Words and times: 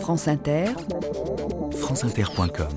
France 0.00 0.28
Inter, 0.28 0.66
franceinter.com 1.72 2.68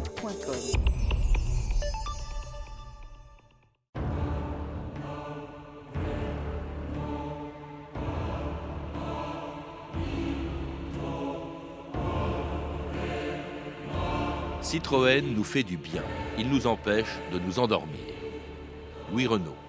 Citroën 14.62 15.21
nous 15.21 15.44
fait 15.44 15.64
du 15.64 15.78
bien. 15.78 16.04
Il 16.38 16.50
nous 16.50 16.68
empêche 16.68 17.08
de 17.32 17.40
nous 17.40 17.60
endormir. 17.60 18.00
Louis 19.12 19.28
Renault. 19.28 19.56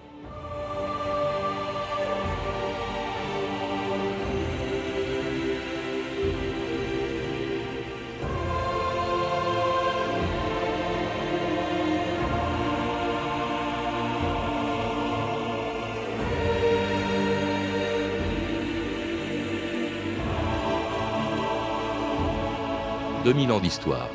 2000 23.31 23.51
ans 23.53 23.59
d'histoire. 23.61 24.09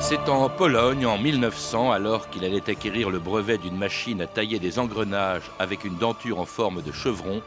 C'est 0.00 0.28
en 0.28 0.50
Pologne 0.50 1.06
en 1.06 1.16
1900, 1.16 1.92
alors 1.92 2.28
qu'il 2.28 2.44
allait 2.44 2.68
acquérir 2.68 3.08
le 3.08 3.18
brevet 3.18 3.56
d'une 3.56 3.78
machine 3.78 4.20
à 4.20 4.26
tailler 4.26 4.58
des 4.58 4.78
engrenages 4.78 5.50
avec 5.58 5.86
une 5.86 5.96
denture 5.96 6.40
en 6.40 6.44
forme 6.44 6.82
de 6.82 6.92
chevron, 6.92 7.40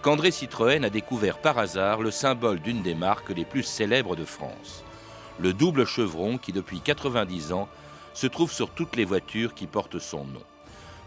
qu'André 0.00 0.30
Citroën 0.30 0.84
a 0.84 0.90
découvert 0.90 1.38
par 1.38 1.58
hasard 1.58 2.02
le 2.02 2.12
symbole 2.12 2.60
d'une 2.60 2.82
des 2.82 2.94
marques 2.94 3.30
les 3.30 3.44
plus 3.44 3.64
célèbres 3.64 4.14
de 4.14 4.24
France. 4.24 4.84
Le 5.40 5.52
double 5.52 5.86
chevron 5.86 6.38
qui, 6.38 6.52
depuis 6.52 6.78
90 6.78 7.52
ans, 7.52 7.68
se 8.14 8.28
trouve 8.28 8.52
sur 8.52 8.70
toutes 8.70 8.94
les 8.94 9.04
voitures 9.04 9.54
qui 9.54 9.66
portent 9.66 9.98
son 9.98 10.24
nom. 10.24 10.42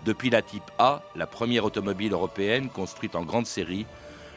Depuis 0.06 0.30
la 0.30 0.42
Type 0.42 0.70
A, 0.80 1.02
la 1.16 1.28
première 1.28 1.64
automobile 1.64 2.12
européenne 2.12 2.70
construite 2.70 3.16
en 3.16 3.24
grande 3.24 3.48
série, 3.48 3.86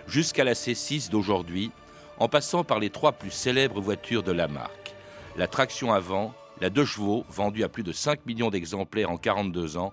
jusqu'à 0.07 0.45
la 0.45 0.53
C6 0.53 1.11
d'aujourd'hui, 1.11 1.73
en 2.19 2.29
passant 2.29 2.63
par 2.63 2.79
les 2.79 2.91
trois 2.91 3.13
plus 3.13 3.33
célèbres 3.33 3.81
voitures 3.81 4.23
de 4.23 4.31
la 4.31 4.47
marque. 4.47 4.95
La 5.37 5.49
traction 5.49 5.93
avant, 5.93 6.35
la 6.61 6.71
2 6.71 6.85
chevaux, 6.85 7.25
vendue 7.29 7.65
à 7.65 7.69
plus 7.69 7.83
de 7.83 7.91
5 7.91 8.25
millions 8.27 8.51
d'exemplaires 8.51 9.11
en 9.11 9.17
42 9.17 9.77
ans, 9.77 9.93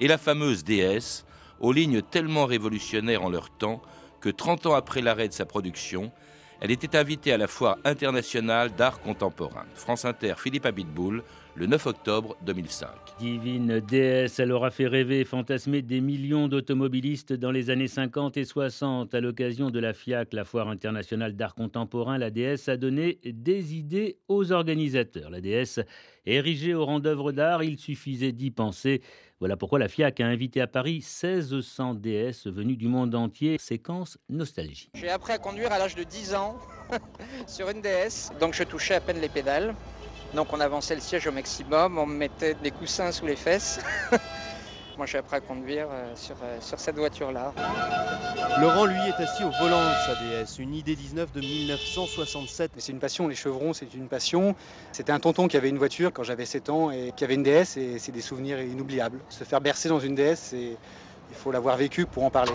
et 0.00 0.06
la 0.06 0.18
fameuse 0.18 0.64
DS, 0.64 1.24
aux 1.60 1.72
lignes 1.72 2.02
tellement 2.02 2.44
révolutionnaires 2.44 3.24
en 3.24 3.30
leur 3.30 3.48
temps 3.48 3.80
que 4.20 4.28
30 4.28 4.66
ans 4.66 4.74
après 4.74 5.00
l'arrêt 5.00 5.28
de 5.28 5.32
sa 5.32 5.46
production, 5.46 6.12
elle 6.60 6.70
était 6.70 6.96
invitée 6.96 7.32
à 7.32 7.38
la 7.38 7.46
foire 7.46 7.78
internationale 7.84 8.74
d'art 8.74 9.00
contemporain. 9.00 9.64
France 9.74 10.04
Inter, 10.04 10.34
Philippe 10.36 10.66
Abitboul, 10.66 11.22
le 11.56 11.66
9 11.66 11.86
octobre 11.86 12.36
2005. 12.42 12.88
Divine 13.18 13.80
déesse, 13.80 14.38
elle 14.38 14.52
aura 14.52 14.70
fait 14.70 14.86
rêver 14.86 15.20
et 15.20 15.24
fantasmer 15.24 15.80
des 15.80 16.02
millions 16.02 16.48
d'automobilistes 16.48 17.32
dans 17.32 17.50
les 17.50 17.70
années 17.70 17.88
50 17.88 18.36
et 18.36 18.44
60. 18.44 19.14
À 19.14 19.20
l'occasion 19.20 19.70
de 19.70 19.78
la 19.78 19.94
FIAC, 19.94 20.34
la 20.34 20.44
foire 20.44 20.68
internationale 20.68 21.34
d'art 21.34 21.54
contemporain, 21.54 22.18
la 22.18 22.30
déesse 22.30 22.68
a 22.68 22.76
donné 22.76 23.20
des 23.24 23.74
idées 23.74 24.18
aux 24.28 24.52
organisateurs. 24.52 25.30
La 25.30 25.40
déesse, 25.40 25.80
érigée 26.26 26.74
au 26.74 26.84
rang 26.84 27.00
d'œuvre 27.00 27.32
d'art, 27.32 27.62
il 27.62 27.78
suffisait 27.78 28.32
d'y 28.32 28.50
penser. 28.50 29.00
Voilà 29.40 29.56
pourquoi 29.56 29.78
la 29.78 29.88
FIAC 29.88 30.20
a 30.20 30.26
invité 30.26 30.60
à 30.60 30.66
Paris 30.66 30.96
1600 30.96 31.94
DS 31.94 32.46
venues 32.46 32.76
du 32.76 32.88
monde 32.88 33.14
entier. 33.14 33.56
Séquence 33.58 34.18
nostalgie. 34.28 34.90
J'ai 34.94 35.08
appris 35.08 35.32
à 35.32 35.38
conduire 35.38 35.72
à 35.72 35.78
l'âge 35.78 35.94
de 35.94 36.04
10 36.04 36.34
ans 36.34 36.58
sur 37.46 37.70
une 37.70 37.80
DS, 37.80 38.30
donc 38.40 38.52
je 38.52 38.64
touchais 38.64 38.94
à 38.94 39.00
peine 39.00 39.20
les 39.20 39.28
pédales. 39.28 39.74
Donc 40.36 40.52
on 40.52 40.60
avançait 40.60 40.94
le 40.94 41.00
siège 41.00 41.26
au 41.26 41.32
maximum, 41.32 41.96
on 41.96 42.04
mettait 42.04 42.52
des 42.62 42.70
coussins 42.70 43.10
sous 43.10 43.24
les 43.24 43.36
fesses. 43.36 43.80
Moi 44.98 45.06
j'ai 45.06 45.16
appris 45.16 45.36
à 45.36 45.40
conduire 45.40 45.86
euh, 45.90 46.12
sur, 46.14 46.36
euh, 46.42 46.58
sur 46.60 46.78
cette 46.78 46.96
voiture-là. 46.96 47.54
Laurent, 48.60 48.84
lui, 48.84 48.98
est 48.98 49.22
assis 49.22 49.44
au 49.44 49.50
volant 49.50 49.80
de 49.80 49.94
sa 50.06 50.14
DS, 50.14 50.58
une 50.58 50.74
ID19 50.74 51.32
de 51.34 51.40
1967. 51.40 52.72
C'est 52.76 52.92
une 52.92 52.98
passion, 52.98 53.28
les 53.28 53.34
chevrons, 53.34 53.72
c'est 53.72 53.94
une 53.94 54.08
passion. 54.08 54.54
C'était 54.92 55.12
un 55.12 55.20
tonton 55.20 55.48
qui 55.48 55.56
avait 55.56 55.70
une 55.70 55.78
voiture 55.78 56.12
quand 56.12 56.22
j'avais 56.22 56.44
7 56.44 56.68
ans 56.68 56.90
et 56.90 57.14
qui 57.16 57.24
avait 57.24 57.34
une 57.34 57.42
DS 57.42 57.78
et 57.78 57.98
c'est 57.98 58.12
des 58.12 58.20
souvenirs 58.20 58.60
inoubliables. 58.60 59.18
Se 59.30 59.44
faire 59.44 59.62
bercer 59.62 59.88
dans 59.88 60.00
une 60.00 60.14
DS, 60.14 60.52
il 60.52 60.76
faut 61.34 61.50
l'avoir 61.50 61.78
vécu 61.78 62.04
pour 62.04 62.24
en 62.24 62.30
parler. 62.30 62.52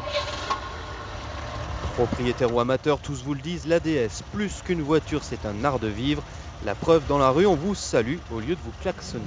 Propriétaire 1.95 2.53
ou 2.53 2.59
amateur, 2.59 2.99
tous 2.99 3.23
vous 3.23 3.33
le 3.33 3.41
disent, 3.41 3.65
la 3.65 3.79
DS, 3.79 4.21
plus 4.31 4.61
qu'une 4.61 4.81
voiture, 4.81 5.23
c'est 5.23 5.47
un 5.47 5.63
art 5.65 5.79
de 5.79 5.87
vivre. 5.87 6.23
La 6.63 6.75
preuve 6.75 7.01
dans 7.07 7.17
la 7.17 7.31
rue, 7.31 7.47
on 7.47 7.55
vous 7.55 7.73
salue 7.73 8.17
au 8.31 8.39
lieu 8.39 8.55
de 8.55 8.61
vous 8.63 8.73
klaxonner. 8.81 9.25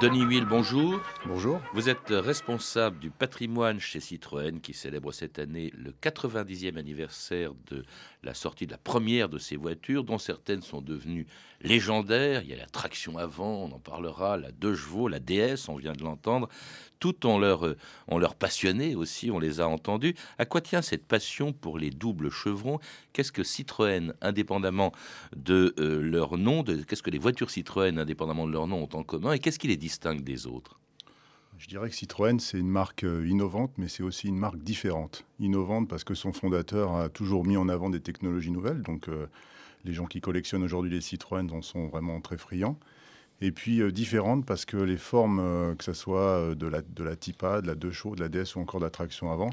Denis 0.00 0.24
Will, 0.24 0.44
bonjour. 0.44 1.00
Bonjour. 1.24 1.60
Vous 1.72 1.88
êtes 1.88 2.08
responsable 2.08 2.98
du 2.98 3.10
patrimoine 3.10 3.78
chez 3.78 4.00
Citroën 4.00 4.60
qui 4.60 4.74
célèbre 4.74 5.12
cette 5.12 5.38
année 5.38 5.72
le 5.76 5.92
90e 5.92 6.76
anniversaire 6.76 7.52
de 7.70 7.84
la 8.24 8.34
sortie 8.34 8.66
de 8.66 8.72
la 8.72 8.78
première 8.78 9.28
de 9.28 9.38
ces 9.38 9.56
voitures, 9.56 10.02
dont 10.02 10.18
certaines 10.18 10.62
sont 10.62 10.82
devenues 10.82 11.26
légendaires. 11.60 12.42
Il 12.42 12.50
y 12.50 12.52
a 12.52 12.56
la 12.56 12.66
traction 12.66 13.18
avant, 13.18 13.64
on 13.64 13.72
en 13.72 13.78
parlera, 13.78 14.36
la 14.36 14.50
2 14.50 14.74
chevaux, 14.74 15.06
la 15.06 15.20
DS, 15.20 15.68
on 15.68 15.76
vient 15.76 15.92
de 15.92 16.02
l'entendre. 16.02 16.48
Toutes 16.98 17.24
ont 17.24 17.38
leur, 17.38 17.66
euh, 17.66 17.76
leur 18.10 18.34
passionné 18.34 18.94
aussi, 18.94 19.30
on 19.30 19.38
les 19.38 19.60
a 19.60 19.68
entendus. 19.68 20.14
À 20.38 20.46
quoi 20.46 20.60
tient 20.60 20.82
cette 20.82 21.06
passion 21.06 21.52
pour 21.52 21.78
les 21.78 21.90
doubles 21.90 22.30
chevrons? 22.30 22.78
Qu'est-ce 23.12 23.32
que 23.32 23.44
Citroën, 23.44 24.14
indépendamment 24.22 24.92
de 25.36 25.74
euh, 25.78 26.00
leur 26.00 26.38
nom, 26.38 26.64
qu'est-ce 26.64 27.02
que 27.02 27.10
les 27.10 27.18
voitures 27.18 27.50
Citroën, 27.50 27.98
indépendamment 27.98 28.46
de 28.46 28.52
leur 28.52 28.66
nom, 28.66 28.82
ont 28.82 28.98
en 28.98 29.02
commun? 29.02 29.32
Et 29.32 29.38
qu'est-ce 29.38 29.58
qui 29.58 29.68
les 29.68 29.76
distingue 29.84 30.22
des 30.22 30.46
autres 30.46 30.78
je 31.56 31.68
dirais 31.68 31.88
que 31.88 31.94
Citroën, 31.94 32.40
c'est 32.40 32.58
une 32.58 32.68
marque 32.68 33.04
euh, 33.04 33.28
innovante, 33.28 33.70
mais 33.78 33.86
c'est 33.86 34.02
aussi 34.02 34.26
une 34.26 34.36
marque 34.36 34.58
différente. 34.58 35.24
Innovante 35.38 35.88
parce 35.88 36.02
que 36.02 36.12
son 36.12 36.32
fondateur 36.32 36.96
a 36.96 37.08
toujours 37.08 37.46
mis 37.46 37.56
en 37.56 37.68
avant 37.68 37.90
des 37.90 38.00
technologies 38.00 38.50
nouvelles. 38.50 38.82
Donc, 38.82 39.08
les 39.84 39.92
gens 39.92 40.06
qui 40.06 40.20
collectionnent 40.20 40.64
aujourd'hui 40.64 40.90
les 40.90 41.00
Citroën 41.00 41.48
en 41.52 41.62
sont 41.62 41.86
vraiment 41.86 42.20
très 42.20 42.38
friands. 42.38 42.76
Et 43.40 43.52
puis 43.52 43.80
euh, 43.80 43.90
différente 43.90 44.46
parce 44.46 44.64
que 44.64 44.76
les 44.76 44.96
formes, 44.96 45.40
euh, 45.40 45.74
que 45.74 45.84
ce 45.84 45.92
soit 45.92 46.38
euh, 46.38 46.54
de 46.54 46.66
la, 46.66 46.82
de 46.82 47.04
la 47.04 47.16
Type 47.16 47.42
A, 47.42 47.60
de 47.60 47.66
la 47.66 47.74
2 47.74 47.90
chevaux, 47.90 48.14
de 48.14 48.20
la 48.20 48.28
DS 48.28 48.56
ou 48.56 48.60
encore 48.60 48.80
de 48.80 48.86
avant, 49.26 49.50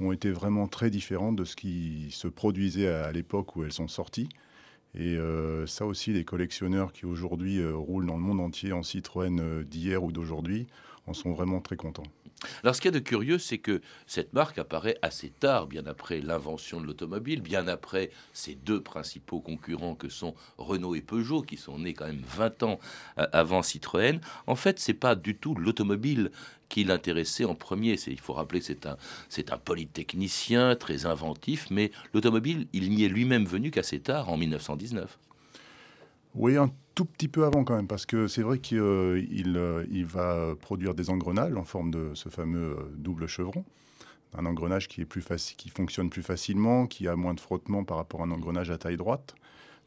ont 0.00 0.12
été 0.12 0.30
vraiment 0.30 0.66
très 0.66 0.90
différentes 0.90 1.36
de 1.36 1.44
ce 1.44 1.56
qui 1.56 2.08
se 2.10 2.28
produisait 2.28 2.88
à, 2.88 3.12
l'époque 3.12 3.56
où 3.56 3.64
elles 3.64 3.72
sont 3.72 3.88
sorties. 3.88 4.28
Et 4.94 5.16
ça 5.66 5.86
aussi, 5.86 6.12
les 6.12 6.24
collectionneurs 6.24 6.92
qui 6.92 7.06
aujourd'hui 7.06 7.64
roulent 7.64 8.06
dans 8.06 8.16
le 8.16 8.22
monde 8.22 8.40
entier 8.40 8.72
en 8.72 8.82
Citroën 8.82 9.62
d'hier 9.62 10.02
ou 10.02 10.10
d'aujourd'hui 10.10 10.66
en 11.10 11.14
sont 11.14 11.32
vraiment 11.32 11.60
très 11.60 11.76
contents. 11.76 12.04
Alors 12.62 12.74
ce 12.74 12.80
qu'il 12.80 12.90
y 12.90 12.96
a 12.96 12.98
de 12.98 13.04
curieux, 13.04 13.38
c'est 13.38 13.58
que 13.58 13.82
cette 14.06 14.32
marque 14.32 14.58
apparaît 14.58 14.96
assez 15.02 15.28
tard, 15.28 15.66
bien 15.66 15.86
après 15.86 16.20
l'invention 16.20 16.80
de 16.80 16.86
l'automobile, 16.86 17.42
bien 17.42 17.68
après 17.68 18.10
ces 18.32 18.54
deux 18.54 18.80
principaux 18.80 19.40
concurrents 19.40 19.94
que 19.94 20.08
sont 20.08 20.34
Renault 20.56 20.94
et 20.94 21.02
Peugeot, 21.02 21.42
qui 21.42 21.58
sont 21.58 21.78
nés 21.78 21.92
quand 21.92 22.06
même 22.06 22.22
20 22.26 22.62
ans 22.62 22.78
euh, 23.18 23.26
avant 23.32 23.62
Citroën. 23.62 24.20
En 24.46 24.54
fait, 24.54 24.78
c'est 24.78 24.94
pas 24.94 25.16
du 25.16 25.36
tout 25.36 25.54
l'automobile 25.54 26.30
qui 26.70 26.84
l'intéressait 26.84 27.44
en 27.44 27.54
premier. 27.54 27.96
Il 28.06 28.20
faut 28.20 28.32
rappeler 28.32 28.60
que 28.60 28.66
c'est 28.66 28.86
un, 28.86 28.96
c'est 29.28 29.52
un 29.52 29.58
polytechnicien 29.58 30.76
très 30.76 31.04
inventif, 31.04 31.66
mais 31.70 31.90
l'automobile, 32.14 32.68
il 32.72 32.90
n'y 32.90 33.04
est 33.04 33.08
lui-même 33.08 33.44
venu 33.44 33.70
qu'assez 33.70 34.00
tard, 34.00 34.30
en 34.30 34.38
1919. 34.38 35.18
Oui, 36.36 36.56
un 36.56 36.70
tout 37.00 37.06
petit 37.06 37.28
peu 37.28 37.46
avant 37.46 37.64
quand 37.64 37.76
même, 37.76 37.86
parce 37.86 38.04
que 38.04 38.28
c'est 38.28 38.42
vrai 38.42 38.58
qu'il 38.58 38.76
euh, 38.76 39.22
euh, 39.56 39.86
il 39.90 40.04
va 40.04 40.54
produire 40.60 40.94
des 40.94 41.08
engrenages 41.08 41.54
en 41.56 41.64
forme 41.64 41.90
de 41.90 42.10
ce 42.12 42.28
fameux 42.28 42.76
euh, 42.78 42.92
double 42.94 43.26
chevron. 43.26 43.64
Un 44.36 44.44
engrenage 44.44 44.86
qui, 44.86 45.00
est 45.00 45.06
plus 45.06 45.24
qui 45.56 45.70
fonctionne 45.70 46.10
plus 46.10 46.22
facilement, 46.22 46.86
qui 46.86 47.08
a 47.08 47.16
moins 47.16 47.32
de 47.32 47.40
frottement 47.40 47.84
par 47.84 47.96
rapport 47.96 48.20
à 48.20 48.24
un 48.24 48.30
engrenage 48.30 48.70
à 48.70 48.76
taille 48.76 48.98
droite. 48.98 49.34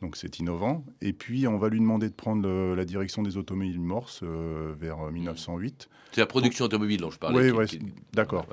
Donc 0.04 0.18
c'est 0.18 0.40
innovant. 0.40 0.84
Et 1.02 1.14
puis 1.14 1.48
on 1.48 1.58
va 1.58 1.70
lui 1.70 1.80
demander 1.80 2.10
de 2.10 2.14
prendre 2.14 2.48
la 2.76 2.86
direction 2.86 3.24
des 3.24 3.38
automobiles 3.38 3.80
Morse 3.80 4.22
vers 4.22 5.10
1908. 5.10 5.90
C'est 6.12 6.22
la 6.22 6.28
production 6.28 6.66
automobile 6.66 7.00
dont 7.00 7.10
je 7.10 7.18
parlais. 7.18 7.52
Oui, 7.52 7.80
d'accord. 8.14 8.46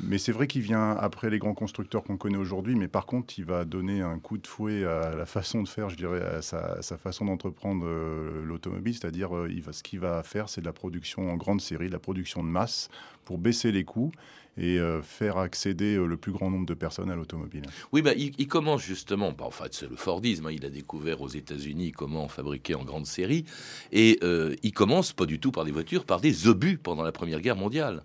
Mais 0.00 0.18
c'est 0.18 0.32
vrai 0.32 0.46
qu'il 0.46 0.60
vient 0.60 0.90
après 0.90 1.30
les 1.30 1.38
grands 1.38 1.54
constructeurs 1.54 2.04
qu'on 2.04 2.18
connaît 2.18 2.36
aujourd'hui, 2.36 2.74
mais 2.74 2.88
par 2.88 3.06
contre, 3.06 3.38
il 3.38 3.44
va 3.46 3.64
donner 3.64 4.02
un 4.02 4.18
coup 4.18 4.36
de 4.36 4.46
fouet 4.46 4.84
à 4.84 5.14
la 5.16 5.24
façon 5.24 5.62
de 5.62 5.68
faire, 5.68 5.88
je 5.88 5.96
dirais, 5.96 6.20
à 6.20 6.42
sa, 6.42 6.98
façon 6.98 7.24
d'entreprendre 7.24 7.86
euh, 7.86 8.44
l'automobile. 8.44 8.94
C'est-à-dire, 8.94 9.34
euh, 9.34 9.48
ce 9.70 9.82
qu'il 9.82 10.00
va 10.00 10.22
faire, 10.22 10.48
c'est 10.48 10.60
de 10.60 10.66
la 10.66 10.74
production 10.74 11.30
en 11.30 11.36
grande 11.36 11.60
série, 11.60 11.86
de 11.86 11.92
la 11.92 11.98
production 11.98 12.42
de 12.42 12.48
masse 12.48 12.90
pour 13.24 13.38
baisser 13.38 13.72
les 13.72 13.84
coûts 13.84 14.12
et 14.58 14.78
euh, 14.78 15.02
faire 15.02 15.36
accéder 15.38 15.96
le 15.96 16.16
plus 16.16 16.32
grand 16.32 16.50
nombre 16.50 16.66
de 16.66 16.74
personnes 16.74 17.10
à 17.10 17.16
l'automobile. 17.16 17.62
Oui, 17.92 18.02
bah, 18.02 18.12
il, 18.14 18.48
commence 18.48 18.82
justement, 18.82 19.32
bah, 19.32 19.44
en 19.44 19.50
fait, 19.50 19.74
c'est 19.74 19.88
le 19.88 19.96
Fordisme. 19.96 20.46
Hein. 20.46 20.52
il 20.52 20.64
a 20.64 20.70
découvert 20.70 21.20
aux 21.20 21.28
États-Unis 21.28 21.92
comment 21.92 22.28
fabriquer 22.28 22.74
en 22.74 22.84
grande 22.84 23.06
série. 23.06 23.44
Et 23.92 24.18
il 24.62 24.72
commence 24.72 25.12
pas 25.12 25.26
du 25.26 25.38
tout 25.38 25.52
par 25.52 25.64
des 25.64 25.72
voitures, 25.72 26.04
par 26.04 26.20
des 26.20 26.48
obus 26.48 26.78
pendant 26.78 27.02
la 27.02 27.12
Première 27.12 27.40
Guerre 27.40 27.56
mondiale. 27.56 28.02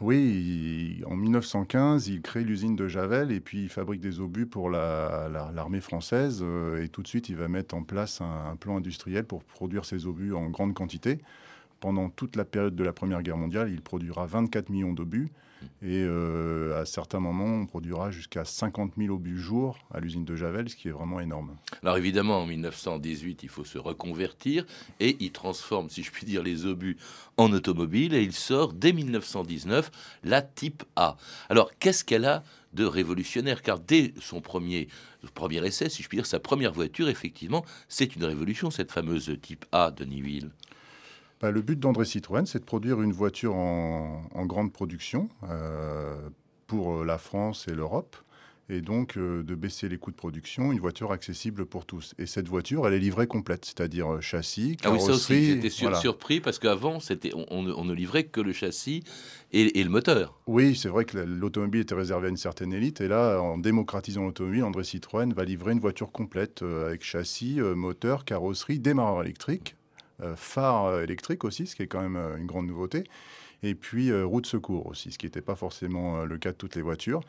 Oui, 0.00 1.02
en 1.06 1.16
1915, 1.16 2.06
il 2.06 2.22
crée 2.22 2.44
l'usine 2.44 2.76
de 2.76 2.86
Javel 2.86 3.32
et 3.32 3.40
puis 3.40 3.64
il 3.64 3.68
fabrique 3.68 4.00
des 4.00 4.20
obus 4.20 4.46
pour 4.46 4.70
l'armée 4.70 5.80
française. 5.80 6.44
et 6.80 6.88
tout 6.88 7.02
de 7.02 7.08
suite, 7.08 7.28
il 7.28 7.36
va 7.36 7.48
mettre 7.48 7.74
en 7.74 7.82
place 7.82 8.20
un, 8.20 8.50
un, 8.52 8.56
plan 8.56 8.76
industriel 8.76 9.24
pour 9.24 9.42
produire 9.42 9.84
ces 9.84 10.06
obus 10.06 10.34
en 10.34 10.48
grande 10.50 10.74
quantité. 10.74 11.18
Pendant 11.80 12.10
toute 12.10 12.36
la 12.36 12.44
période 12.44 12.76
de 12.76 12.84
la 12.84 12.92
Première 12.92 13.22
Guerre 13.22 13.36
mondiale, 13.36 13.70
il 13.72 13.80
produira 13.80 14.26
24 14.26 14.70
millions 14.70 14.92
d'obus. 14.92 15.30
Et 15.82 16.02
euh, 16.02 16.80
à 16.80 16.84
certains 16.84 17.20
moments, 17.20 17.62
on 17.62 17.66
produira 17.66 18.10
jusqu'à 18.10 18.44
50 18.44 18.92
000 18.98 19.14
obus 19.14 19.38
jour 19.38 19.78
à 19.92 20.00
l'usine 20.00 20.24
de 20.24 20.36
Javel, 20.36 20.68
ce 20.68 20.76
qui 20.76 20.88
est 20.88 20.92
vraiment 20.92 21.20
énorme. 21.20 21.56
Alors 21.82 21.96
évidemment, 21.96 22.42
en 22.42 22.46
1918, 22.46 23.42
il 23.42 23.48
faut 23.48 23.64
se 23.64 23.78
reconvertir 23.78 24.64
et 25.00 25.16
il 25.20 25.30
transforme, 25.32 25.90
si 25.90 26.02
je 26.02 26.10
puis 26.10 26.26
dire, 26.26 26.42
les 26.42 26.66
obus 26.66 26.96
en 27.36 27.52
automobile 27.52 28.14
et 28.14 28.22
il 28.22 28.32
sort 28.32 28.72
dès 28.72 28.92
1919 28.92 29.90
la 30.24 30.42
Type 30.42 30.84
A. 30.96 31.16
Alors 31.48 31.70
qu'est-ce 31.78 32.04
qu'elle 32.04 32.24
a 32.24 32.42
de 32.74 32.84
révolutionnaire? 32.84 33.62
Car 33.62 33.78
dès 33.78 34.12
son 34.20 34.40
premier, 34.40 34.88
premier 35.34 35.64
essai, 35.66 35.88
si 35.88 36.02
je 36.02 36.08
puis 36.08 36.18
dire, 36.18 36.26
sa 36.26 36.40
première 36.40 36.72
voiture, 36.72 37.08
effectivement, 37.08 37.64
c'est 37.88 38.16
une 38.16 38.24
révolution, 38.24 38.70
cette 38.70 38.92
fameuse 38.92 39.36
Type 39.40 39.64
A 39.72 39.90
de 39.90 40.04
Niville. 40.04 40.50
Bah, 41.40 41.52
le 41.52 41.62
but 41.62 41.78
d'André 41.78 42.04
Citroën, 42.04 42.46
c'est 42.46 42.58
de 42.58 42.64
produire 42.64 43.00
une 43.00 43.12
voiture 43.12 43.54
en, 43.54 44.46
grande 44.46 44.72
production 44.72 45.28
euh, 45.44 46.16
pour 46.66 46.96
euh, 46.96 47.04
la 47.04 47.16
France 47.16 47.68
et 47.68 47.74
l'Europe, 47.74 48.16
et 48.68 48.80
donc 48.80 49.16
euh, 49.16 49.44
de 49.44 49.54
baisser 49.54 49.88
les 49.88 49.98
coûts 49.98 50.10
de 50.10 50.16
production, 50.16 50.72
une 50.72 50.80
voiture 50.80 51.12
accessible 51.12 51.64
pour 51.64 51.86
tous. 51.86 52.12
Et 52.18 52.26
cette 52.26 52.48
voiture, 52.48 52.88
elle 52.88 52.94
est 52.94 52.98
livrée 52.98 53.28
complète, 53.28 53.66
c'est-à-dire 53.66 54.20
châssis, 54.20 54.76
carrosserie. 54.76 55.04
Ah 55.06 55.12
oui, 55.12 55.18
ça 55.18 55.32
aussi, 55.32 55.46
j'étais 55.46 56.00
surpris 56.00 56.40
parce 56.40 56.58
qu'avant, 56.58 56.98
c'était, 56.98 57.30
on, 57.34 57.62
ne 57.62 57.94
livrait 57.94 58.24
que 58.24 58.40
le 58.40 58.52
châssis 58.52 59.04
et, 59.52 59.84
le 59.84 59.90
moteur. 59.90 60.40
Oui, 60.48 60.74
c'est 60.74 60.88
vrai 60.88 61.04
que 61.04 61.18
l'automobile 61.18 61.82
était 61.82 61.94
réservée 61.94 62.26
à 62.26 62.30
une 62.30 62.36
certaine 62.36 62.72
élite, 62.72 63.00
et 63.00 63.06
là, 63.06 63.40
en 63.40 63.58
démocratisant 63.58 64.24
l'automobile, 64.24 64.64
André 64.64 64.82
Citroën 64.82 65.32
va 65.32 65.44
livrer 65.44 65.72
une 65.72 65.80
voiture 65.80 66.10
complète 66.10 66.62
avec 66.62 67.04
châssis, 67.04 67.60
moteur, 67.60 68.24
carrosserie, 68.24 68.80
démarreur 68.80 69.22
électrique 69.22 69.76
euh, 69.76 69.77
phare 70.36 70.86
euh, 70.86 71.02
électrique 71.02 71.44
aussi, 71.44 71.66
ce 71.66 71.76
qui 71.76 71.82
est 71.82 71.86
quand 71.86 72.00
même 72.00 72.16
euh, 72.16 72.36
une 72.36 72.46
grande 72.46 72.66
nouveauté 72.66 73.04
et 73.64 73.74
puis 73.74 74.12
roue 74.22 74.40
de 74.40 74.46
secours 74.46 74.86
aussi, 74.86 75.10
ce 75.10 75.18
qui 75.18 75.26
n'était 75.26 75.40
pas 75.40 75.56
forcément 75.56 76.24
le 76.24 76.38
cas 76.38 76.52
de 76.52 76.56
toutes 76.56 76.76
les 76.76 76.80
voitures. 76.80 77.22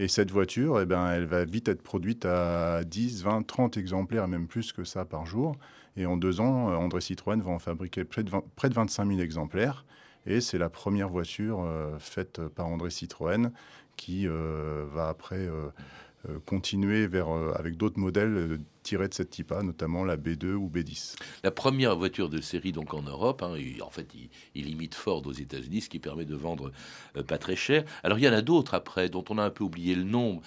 Et 0.00 0.08
cette 0.08 0.32
voiture, 0.32 0.80
eh 0.80 0.84
ben, 0.84 1.12
elle 1.12 1.26
va 1.26 1.44
vite 1.44 1.68
être 1.68 1.80
produite 1.80 2.24
à 2.24 2.82
10, 2.82 3.22
20, 3.22 3.46
30 3.46 3.76
exemplaires, 3.76 4.26
même 4.26 4.48
plus 4.48 4.72
que 4.72 4.82
ça 4.82 5.04
par 5.04 5.26
jour. 5.26 5.54
Et 5.96 6.04
en 6.04 6.16
deux 6.16 6.40
ans, 6.40 6.74
André 6.74 7.00
Citroën 7.00 7.40
va 7.40 7.52
en 7.52 7.60
fabriquer 7.60 8.02
près 8.02 8.24
de, 8.24 8.32
près 8.56 8.68
de 8.68 8.74
25 8.74 9.06
000 9.06 9.20
exemplaires. 9.20 9.84
Et 10.26 10.40
c'est 10.40 10.58
la 10.58 10.70
première 10.70 11.08
voiture 11.08 11.64
faite 12.00 12.40
par 12.48 12.66
André 12.66 12.90
Citroën 12.90 13.52
qui 13.96 14.26
va 14.26 15.08
après 15.08 15.48
euh, 16.28 16.38
continuer 16.46 17.06
vers, 17.06 17.28
euh, 17.28 17.52
avec 17.56 17.76
d'autres 17.76 17.98
modèles 17.98 18.58
euh, 18.86 18.88
tirés 18.88 19.08
de 19.08 19.14
cette 19.14 19.30
type 19.30 19.52
A, 19.52 19.62
notamment 19.62 20.04
la 20.04 20.16
B2 20.16 20.54
ou 20.54 20.68
B10. 20.68 21.16
La 21.44 21.50
première 21.50 21.96
voiture 21.96 22.28
de 22.28 22.40
série 22.40 22.72
donc 22.72 22.94
en 22.94 23.02
Europe, 23.02 23.42
hein, 23.42 23.54
en 23.82 23.90
fait 23.90 24.08
il, 24.54 24.68
imite 24.68 24.94
Ford 24.94 25.26
aux 25.26 25.32
États-Unis, 25.32 25.82
ce 25.82 25.88
qui 25.88 25.98
permet 25.98 26.24
de 26.24 26.36
vendre 26.36 26.72
pas 27.26 27.38
très 27.38 27.56
cher. 27.56 27.84
Alors 28.02 28.18
il 28.18 28.24
y 28.24 28.28
en 28.28 28.32
a 28.32 28.42
d'autres 28.42 28.74
après, 28.74 29.08
dont 29.08 29.24
on 29.30 29.38
a 29.38 29.44
un 29.44 29.50
peu 29.50 29.64
oublié 29.64 29.94
le 29.94 30.04
nom. 30.04 30.40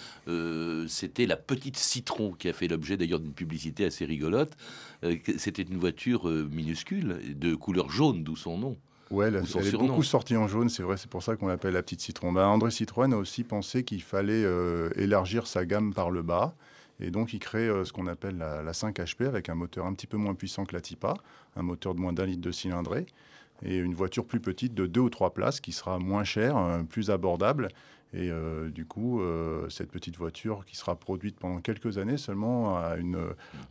C'était 0.87 1.25
la 1.25 1.37
petite 1.37 1.77
Citron 1.77 2.33
qui 2.33 2.49
a 2.49 2.53
fait 2.53 2.67
l'objet 2.67 2.97
d'ailleurs 2.97 3.19
d'une 3.19 3.33
publicité 3.33 3.85
assez 3.85 4.05
rigolote. 4.05 4.55
C'était 5.37 5.63
une 5.63 5.77
voiture 5.77 6.25
minuscule 6.27 7.19
de 7.37 7.55
couleur 7.55 7.89
jaune, 7.89 8.23
d'où 8.23 8.35
son 8.35 8.57
nom. 8.57 8.77
Ouais, 9.11 9.27
elle, 9.27 9.37
est 9.37 9.77
beaucoup 9.77 10.03
sortie 10.03 10.37
en 10.37 10.47
jaune, 10.47 10.69
c'est 10.69 10.83
vrai, 10.83 10.95
c'est 10.97 11.09
pour 11.09 11.23
ça 11.23 11.35
qu'on 11.35 11.47
l'appelle 11.47 11.73
la 11.73 11.81
petite 11.81 12.01
citron. 12.01 12.31
Bah, 12.31 12.47
André 12.47 12.69
Citroën 12.69 13.11
a 13.11 13.17
aussi 13.17 13.43
pensé 13.43 13.83
qu'il 13.83 14.03
fallait 14.03 14.43
euh, 14.45 14.91
élargir 14.95 15.47
sa 15.47 15.65
gamme 15.65 15.93
par 15.93 16.11
le 16.11 16.21
bas. 16.21 16.53
Et 16.99 17.11
donc, 17.11 17.33
il 17.33 17.39
crée 17.39 17.67
euh, 17.67 17.85
ce 17.85 17.93
qu'on 17.93 18.07
appelle 18.07 18.37
la, 18.37 18.71
5HP 18.71 19.25
avec 19.25 19.49
un 19.49 19.55
moteur 19.55 19.85
un 19.85 19.93
petit 19.93 20.07
peu 20.07 20.17
moins 20.17 20.33
puissant 20.33 20.65
que 20.65 20.75
la 20.75 20.81
Tipa, 20.81 21.15
un 21.55 21.61
moteur 21.61 21.95
de 21.95 21.99
moins 21.99 22.13
d'un 22.13 22.25
litre 22.25 22.41
de 22.41 22.51
cylindrée, 22.51 23.05
et 23.63 23.77
une 23.77 23.93
voiture 23.93 24.25
plus 24.25 24.39
petite 24.39 24.73
de 24.73 24.85
deux 24.85 25.01
ou 25.01 25.09
trois 25.09 25.33
places 25.33 25.59
qui 25.59 25.71
sera 25.71 25.99
moins 25.99 26.23
chère, 26.23 26.57
euh, 26.57 26.83
plus 26.83 27.09
abordable 27.09 27.69
et 28.11 28.31
euh, 28.31 28.69
du 28.69 28.85
coup, 28.85 29.21
euh, 29.21 29.69
cette 29.69 29.91
petite 29.91 30.17
voiture 30.17 30.65
qui 30.65 30.75
sera 30.75 30.95
produite 30.95 31.37
pendant 31.37 31.61
quelques 31.61 31.99
années 31.99 32.17
seulement 32.17 32.81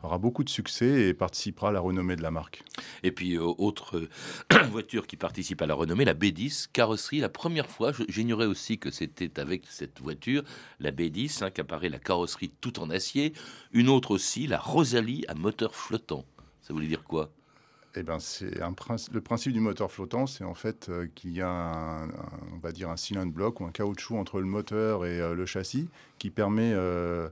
aura 0.03 0.19
beaucoup 0.19 0.45
de 0.45 0.49
succès 0.49 1.09
et 1.09 1.15
participera 1.15 1.71
à 1.71 1.73
la 1.73 1.81
renommée 1.81 2.15
de 2.15 2.23
la 2.23 2.31
marque. 2.31 2.63
Et 3.03 3.11
puis, 3.11 3.37
euh, 3.37 3.43
autre 3.59 4.09
voiture 4.71 5.09
qui 5.09 5.17
participe 5.17 5.61
à 5.61 5.67
la 5.67 5.75
renommée, 5.75 6.05
la 6.05 6.15
B10, 6.15 6.69
carrosserie. 6.73 7.19
La 7.19 7.29
première 7.29 7.69
fois, 7.69 7.93
j'ignorais 8.09 8.47
aussi 8.47 8.79
que 8.79 8.93
c'était 8.93 9.41
avec 9.41 9.65
cette 9.69 10.01
voiture, 10.01 10.45
la 10.79 10.93
B10, 10.93 11.43
hein, 11.43 11.51
qu'apparaît 11.51 11.89
la 11.89 11.99
carrosserie 11.99 12.53
tout 12.61 12.79
en 12.79 12.91
acier. 12.91 13.33
Une 13.73 13.89
autre 13.89 14.13
aussi, 14.13 14.47
la 14.47 14.59
Rosalie 14.59 15.25
à 15.27 15.35
moteur 15.35 15.75
flottant. 15.75 16.25
Ça 16.63 16.73
voulait 16.73 16.87
dire 16.87 17.03
quoi? 17.03 17.33
Eh 17.99 18.03
ben, 18.03 18.19
c'est 18.21 18.51
le 19.13 19.21
principe 19.21 19.53
du 19.53 19.61
moteur 19.61 19.91
flottant, 19.91 20.27
c'est 20.27 20.45
en 20.45 20.55
fait 20.55 20.89
euh, 20.89 21.09
qu'il 21.15 21.33
y 21.33 21.41
a 21.41 21.49
un, 21.49 22.09
on 22.53 22.59
va 22.63 22.71
dire 22.71 22.91
un 22.91 22.97
cylindre 22.97 23.33
bloc 23.33 23.61
ou 23.61 23.65
un 23.65 23.71
caoutchouc 23.71 24.17
entre 24.17 24.41
le 24.41 24.47
moteur 24.47 25.05
et 25.05 25.21
euh, 25.21 25.35
le 25.35 25.47
châssis 25.47 25.89
qui 26.19 26.31
permet 26.31 26.73
euh, 26.75 27.29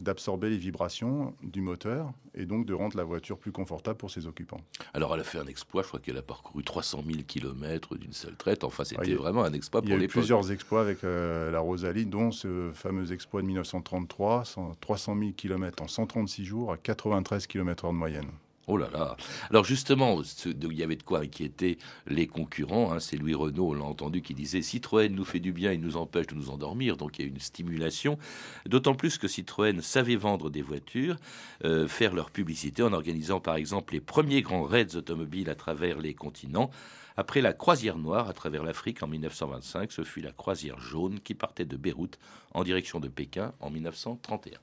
d'absorber 0.00 0.50
les 0.50 0.56
vibrations 0.56 1.34
du 1.42 1.60
moteur 1.60 2.12
et 2.34 2.46
donc 2.46 2.66
de 2.66 2.74
rendre 2.74 2.96
la 2.96 3.04
voiture 3.04 3.38
plus 3.38 3.52
confortable 3.52 3.96
pour 3.96 4.10
ses 4.10 4.26
occupants. 4.26 4.60
Alors 4.92 5.14
elle 5.14 5.20
a 5.20 5.24
fait 5.24 5.38
un 5.38 5.46
exploit, 5.46 5.82
je 5.82 5.88
crois 5.88 6.00
qu'elle 6.00 6.16
a 6.16 6.22
parcouru 6.22 6.64
300 6.64 7.04
000 7.06 7.18
km 7.26 7.96
d'une 7.96 8.12
seule 8.12 8.36
traite, 8.36 8.64
enfin 8.64 8.84
c'était 8.84 9.14
vraiment 9.14 9.44
un 9.44 9.52
exploit 9.52 9.82
pour 9.82 9.90
l'époque. 9.90 10.00
Il 10.00 10.02
y 10.02 10.04
a 10.04 10.06
eu 10.06 10.20
plusieurs 10.20 10.50
exploits 10.50 10.80
avec 10.80 11.02
la 11.02 11.60
Rosalie, 11.60 12.06
dont 12.06 12.32
ce 12.32 12.70
fameux 12.74 13.12
exploit 13.12 13.42
de 13.42 13.46
1933, 13.46 14.44
300 14.80 15.16
000 15.18 15.32
km 15.36 15.82
en 15.82 15.88
136 15.88 16.44
jours 16.44 16.72
à 16.72 16.76
93 16.76 17.46
km/h 17.46 17.88
de 17.88 17.96
moyenne. 17.96 18.30
Oh 18.70 18.76
là 18.76 18.90
là. 18.92 19.16
Alors 19.48 19.64
justement, 19.64 20.20
il 20.44 20.72
y 20.74 20.82
avait 20.82 20.96
de 20.96 21.02
quoi 21.02 21.20
inquiéter 21.20 21.78
les 22.06 22.26
concurrents. 22.26 22.92
Hein. 22.92 23.00
C'est 23.00 23.16
Louis 23.16 23.34
Renault, 23.34 23.70
on 23.70 23.72
l'a 23.72 23.82
entendu, 23.82 24.20
qui 24.20 24.34
disait 24.34 24.60
Citroën 24.60 25.08
nous 25.08 25.24
fait 25.24 25.40
du 25.40 25.52
bien, 25.52 25.72
il 25.72 25.80
nous 25.80 25.96
empêche 25.96 26.26
de 26.26 26.34
nous 26.34 26.50
endormir. 26.50 26.98
Donc 26.98 27.18
il 27.18 27.22
y 27.22 27.24
a 27.24 27.28
une 27.28 27.40
stimulation. 27.40 28.18
D'autant 28.66 28.94
plus 28.94 29.16
que 29.16 29.26
Citroën 29.26 29.80
savait 29.80 30.16
vendre 30.16 30.50
des 30.50 30.60
voitures, 30.60 31.16
euh, 31.64 31.88
faire 31.88 32.12
leur 32.12 32.30
publicité 32.30 32.82
en 32.82 32.92
organisant 32.92 33.40
par 33.40 33.56
exemple 33.56 33.94
les 33.94 34.02
premiers 34.02 34.42
grands 34.42 34.64
raids 34.64 34.96
automobiles 34.96 35.48
à 35.48 35.54
travers 35.54 35.98
les 35.98 36.12
continents. 36.12 36.70
Après 37.16 37.40
la 37.40 37.54
croisière 37.54 37.96
noire 37.96 38.28
à 38.28 38.34
travers 38.34 38.64
l'Afrique 38.64 39.02
en 39.02 39.06
1925, 39.06 39.92
ce 39.92 40.02
fut 40.02 40.20
la 40.20 40.32
croisière 40.32 40.78
jaune 40.78 41.20
qui 41.20 41.32
partait 41.32 41.64
de 41.64 41.78
Beyrouth 41.78 42.18
en 42.52 42.64
direction 42.64 43.00
de 43.00 43.08
Pékin 43.08 43.54
en 43.60 43.70
1931. 43.70 44.58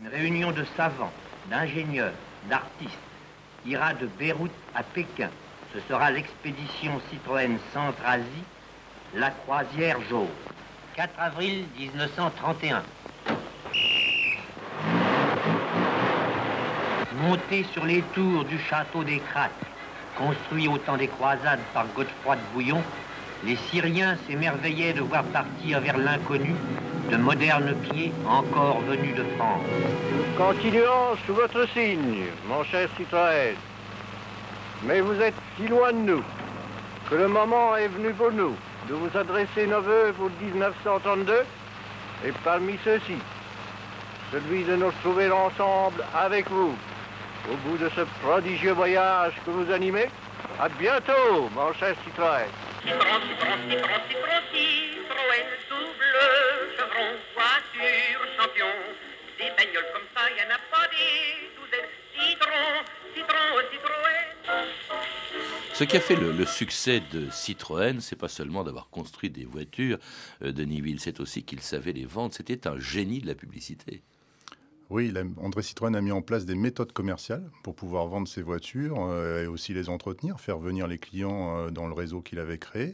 Une 0.00 0.08
réunion 0.08 0.50
de 0.50 0.64
savants, 0.76 1.12
d'ingénieurs, 1.48 2.12
d'artistes 2.50 2.98
ira 3.66 3.94
de 3.94 4.06
Beyrouth 4.18 4.50
à 4.74 4.82
Pékin. 4.82 5.30
Ce 5.74 5.80
sera 5.88 6.10
l'expédition 6.10 7.00
Citroën 7.10 7.58
Centre-Asie, 7.72 8.44
la 9.14 9.30
croisière 9.30 9.98
jaune. 10.08 10.28
4 10.96 11.10
avril 11.18 11.64
1931. 11.76 12.82
Monté 17.22 17.64
sur 17.72 17.84
les 17.84 18.02
tours 18.14 18.44
du 18.44 18.58
château 18.58 19.02
des 19.02 19.18
Crates, 19.18 19.50
construit 20.16 20.68
au 20.68 20.78
temps 20.78 20.96
des 20.96 21.08
croisades 21.08 21.60
par 21.72 21.86
Godefroy 21.94 22.36
de 22.36 22.40
Bouillon, 22.52 22.82
les 23.44 23.56
Syriens 23.56 24.16
s'émerveillaient 24.26 24.92
de 24.92 25.00
voir 25.00 25.24
partir 25.24 25.80
vers 25.80 25.98
l'inconnu 25.98 26.54
de 27.10 27.16
modernes 27.16 27.74
pieds 27.82 28.12
encore 28.26 28.80
venus 28.80 29.14
de 29.14 29.24
France. 29.36 29.64
Continuons 30.36 31.16
sous 31.26 31.34
votre 31.34 31.68
signe, 31.70 32.26
mon 32.48 32.64
cher 32.64 32.88
Citroën. 32.96 33.54
Mais 34.84 35.00
vous 35.00 35.20
êtes 35.20 35.34
si 35.56 35.68
loin 35.68 35.92
de 35.92 35.98
nous 35.98 36.22
que 37.08 37.14
le 37.14 37.28
moment 37.28 37.76
est 37.76 37.88
venu 37.88 38.12
pour 38.12 38.32
nous 38.32 38.54
de 38.88 38.94
vous 38.94 39.16
adresser 39.16 39.66
nos 39.66 39.80
voeux 39.80 40.12
pour 40.16 40.30
1932 40.42 41.32
et 42.26 42.32
parmi 42.42 42.78
ceux-ci, 42.84 43.16
celui 44.32 44.64
de 44.64 44.76
nous 44.76 44.86
retrouver 44.86 45.30
ensemble 45.30 46.04
avec 46.14 46.50
vous 46.50 46.74
au 47.50 47.56
bout 47.68 47.76
de 47.76 47.90
ce 47.90 48.02
prodigieux 48.22 48.72
voyage 48.72 49.34
que 49.44 49.50
vous 49.50 49.70
animez. 49.70 50.06
À 50.60 50.68
bientôt, 50.68 51.48
mon 51.54 51.72
cher 51.74 51.94
Citroën. 52.04 52.63
Citroën, 52.84 53.00
Citroën, 53.00 53.60
Citroën, 53.70 54.02
Citroën, 54.10 54.44
Citroën, 54.52 55.46
double 55.70 56.20
chevron, 56.76 57.16
voiture 57.32 58.20
champion. 58.36 58.72
Des 59.38 59.50
bagnoles 59.56 59.90
comme 59.94 60.08
ça, 60.14 60.28
il 60.28 60.34
n'y 60.34 60.42
en 60.42 60.52
a 60.52 60.60
pas 60.70 60.86
des 60.92 61.48
douzaines. 61.56 61.88
Citroën, 62.12 62.84
Citroën, 63.14 63.64
Citroën. 63.72 64.24
Ce 65.72 65.84
qui 65.84 65.96
a 65.96 66.00
fait 66.00 66.16
le, 66.16 66.44
succès 66.44 67.00
de 67.10 67.30
Citroën, 67.30 68.00
c'est 68.00 68.16
pas 68.16 68.28
seulement 68.28 68.64
d'avoir 68.64 68.90
construit 68.90 69.30
des 69.30 69.46
voitures, 69.46 69.98
euh, 70.42 70.52
de 70.52 70.62
Niville, 70.64 71.00
c'est 71.00 71.20
aussi 71.20 71.42
qu'il 71.42 71.62
savait 71.62 71.92
les 71.92 72.04
vendre. 72.04 72.34
C'était 72.34 72.68
un 72.68 72.78
génie 72.78 73.20
de 73.20 73.26
la 73.26 73.34
publicité. 73.34 74.02
Oui, 74.90 75.12
André 75.38 75.62
Citroën 75.62 75.94
a 75.94 76.00
mis 76.00 76.12
en 76.12 76.22
place 76.22 76.44
des 76.44 76.54
méthodes 76.54 76.92
commerciales 76.92 77.50
pour 77.62 77.74
pouvoir 77.74 78.06
vendre 78.06 78.28
ses 78.28 78.42
voitures 78.42 78.96
et 79.40 79.46
aussi 79.46 79.74
les 79.74 79.88
entretenir, 79.88 80.40
faire 80.40 80.58
venir 80.58 80.86
les 80.86 80.98
clients 80.98 81.70
dans 81.70 81.86
le 81.86 81.94
réseau 81.94 82.20
qu'il 82.20 82.38
avait 82.38 82.58
créé. 82.58 82.92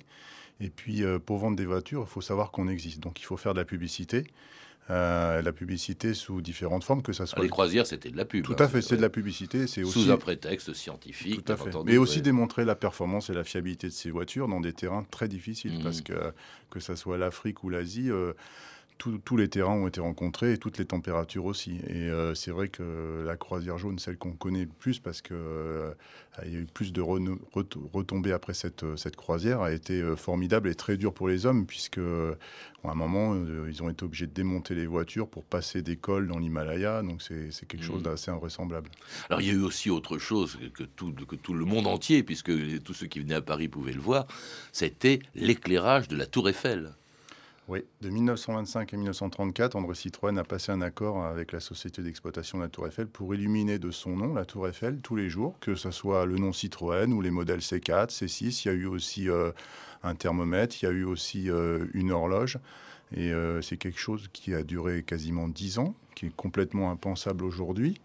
Et 0.60 0.70
puis, 0.70 1.02
pour 1.26 1.38
vendre 1.38 1.56
des 1.56 1.66
voitures, 1.66 2.04
il 2.06 2.10
faut 2.10 2.20
savoir 2.20 2.52
qu'on 2.52 2.68
existe. 2.68 3.00
Donc, 3.00 3.20
il 3.20 3.24
faut 3.24 3.36
faire 3.36 3.54
de 3.54 3.58
la 3.58 3.64
publicité. 3.64 4.24
Euh, 4.90 5.40
la 5.40 5.52
publicité 5.52 6.14
sous 6.14 6.40
différentes 6.40 6.82
formes, 6.82 7.02
que 7.02 7.12
ça 7.12 7.24
soit. 7.24 7.42
les 7.42 7.48
croisières, 7.48 7.86
c'était 7.86 8.10
de 8.10 8.16
la 8.16 8.24
pub. 8.24 8.44
Tout 8.44 8.56
à 8.58 8.64
hein, 8.64 8.68
fait, 8.68 8.82
c'est 8.82 8.96
de 8.96 9.02
la 9.02 9.08
publicité. 9.08 9.68
C'est 9.68 9.84
aussi 9.84 10.04
sous 10.04 10.10
un 10.10 10.16
prétexte 10.16 10.72
scientifique. 10.74 11.44
Tout 11.44 11.52
à 11.52 11.56
fait. 11.56 11.70
Mais 11.84 11.96
aussi 11.96 12.22
démontrer 12.22 12.64
la 12.64 12.74
performance 12.74 13.30
et 13.30 13.34
la 13.34 13.44
fiabilité 13.44 13.86
de 13.86 13.92
ces 13.92 14.10
voitures 14.10 14.48
dans 14.48 14.60
des 14.60 14.72
terrains 14.72 15.04
très 15.10 15.28
difficiles, 15.28 15.78
mmh. 15.78 15.82
parce 15.82 16.00
que 16.00 16.32
que 16.70 16.80
ça 16.80 16.96
soit 16.96 17.18
l'Afrique 17.18 17.62
ou 17.62 17.68
l'Asie. 17.68 18.10
Euh, 18.10 18.32
tous 19.00 19.36
les 19.36 19.48
terrains 19.48 19.74
ont 19.74 19.86
été 19.86 20.00
rencontrés 20.00 20.52
et 20.52 20.58
toutes 20.58 20.78
les 20.78 20.84
températures 20.84 21.46
aussi. 21.46 21.78
Et 21.88 22.08
euh, 22.08 22.34
c'est 22.34 22.50
vrai 22.50 22.68
que 22.68 23.24
la 23.26 23.36
croisière 23.36 23.78
jaune, 23.78 23.98
celle 23.98 24.18
qu'on 24.18 24.32
connaît 24.32 24.64
le 24.64 24.70
plus 24.78 24.98
parce 24.98 25.22
qu'il 25.22 25.36
euh, 25.36 25.92
y 26.44 26.56
a 26.56 26.58
eu 26.58 26.66
plus 26.66 26.92
de 26.92 27.00
retombées 27.00 28.32
après 28.32 28.52
cette, 28.52 28.84
cette 28.96 29.16
croisière, 29.16 29.62
a 29.62 29.72
été 29.72 30.02
euh, 30.02 30.16
formidable 30.16 30.68
et 30.68 30.74
très 30.74 30.96
dur 30.96 31.14
pour 31.14 31.28
les 31.28 31.46
hommes 31.46 31.66
puisque 31.66 31.98
à 31.98 32.90
un 32.90 32.94
moment, 32.94 33.34
ils 33.68 33.82
ont 33.82 33.88
été 33.88 34.04
obligés 34.04 34.26
de 34.26 34.32
démonter 34.32 34.74
les 34.74 34.86
voitures 34.86 35.28
pour 35.28 35.44
passer 35.44 35.82
des 35.82 35.96
cols 35.96 36.28
dans 36.28 36.38
l'Himalaya. 36.38 37.02
Donc 37.02 37.22
c'est 37.22 37.66
quelque 37.66 37.84
chose 37.84 38.00
mmh. 38.00 38.04
d'assez 38.04 38.30
invraisemblable. 38.30 38.90
Alors 39.28 39.40
il 39.40 39.48
y 39.48 39.50
a 39.50 39.54
eu 39.54 39.62
aussi 39.62 39.90
autre 39.90 40.18
chose 40.18 40.58
que 40.74 40.84
tout, 40.84 41.12
que 41.12 41.36
tout 41.36 41.54
le 41.54 41.64
monde 41.64 41.86
entier, 41.86 42.22
puisque 42.22 42.52
tous 42.82 42.94
ceux 42.94 43.06
qui 43.06 43.20
venaient 43.20 43.34
à 43.34 43.42
Paris 43.42 43.68
pouvaient 43.68 43.92
le 43.92 44.00
voir, 44.00 44.26
c'était 44.72 45.20
l'éclairage 45.34 46.08
de 46.08 46.16
la 46.16 46.26
tour 46.26 46.48
Eiffel. 46.48 46.92
Oui, 47.70 47.84
de 48.00 48.10
1925 48.10 48.92
à 48.92 48.96
1934, 48.96 49.76
André 49.76 49.94
Citroën 49.94 50.36
a 50.36 50.42
passé 50.42 50.72
un 50.72 50.80
accord 50.80 51.24
avec 51.24 51.52
la 51.52 51.60
société 51.60 52.02
d'exploitation 52.02 52.58
de 52.58 52.64
la 52.64 52.68
Tour 52.68 52.88
Eiffel 52.88 53.06
pour 53.06 53.32
illuminer 53.32 53.78
de 53.78 53.92
son 53.92 54.16
nom 54.16 54.34
la 54.34 54.44
Tour 54.44 54.66
Eiffel 54.66 54.98
tous 55.00 55.14
les 55.14 55.28
jours, 55.28 55.54
que 55.60 55.76
ce 55.76 55.92
soit 55.92 56.26
le 56.26 56.34
nom 56.34 56.52
Citroën 56.52 57.12
ou 57.12 57.20
les 57.20 57.30
modèles 57.30 57.60
C4, 57.60 58.08
C6. 58.08 58.62
Il 58.64 58.66
y 58.66 58.70
a 58.72 58.74
eu 58.74 58.86
aussi 58.86 59.30
euh, 59.30 59.52
un 60.02 60.16
thermomètre, 60.16 60.82
il 60.82 60.86
y 60.86 60.88
a 60.88 60.90
eu 60.90 61.04
aussi 61.04 61.48
euh, 61.48 61.86
une 61.94 62.10
horloge. 62.10 62.58
Et 63.14 63.32
euh, 63.32 63.62
c'est 63.62 63.76
quelque 63.76 64.00
chose 64.00 64.26
qui 64.32 64.52
a 64.52 64.64
duré 64.64 65.04
quasiment 65.04 65.46
dix 65.46 65.78
ans, 65.78 65.94
qui 66.16 66.26
est 66.26 66.34
complètement 66.34 66.90
impensable 66.90 67.44
aujourd'hui 67.44 68.00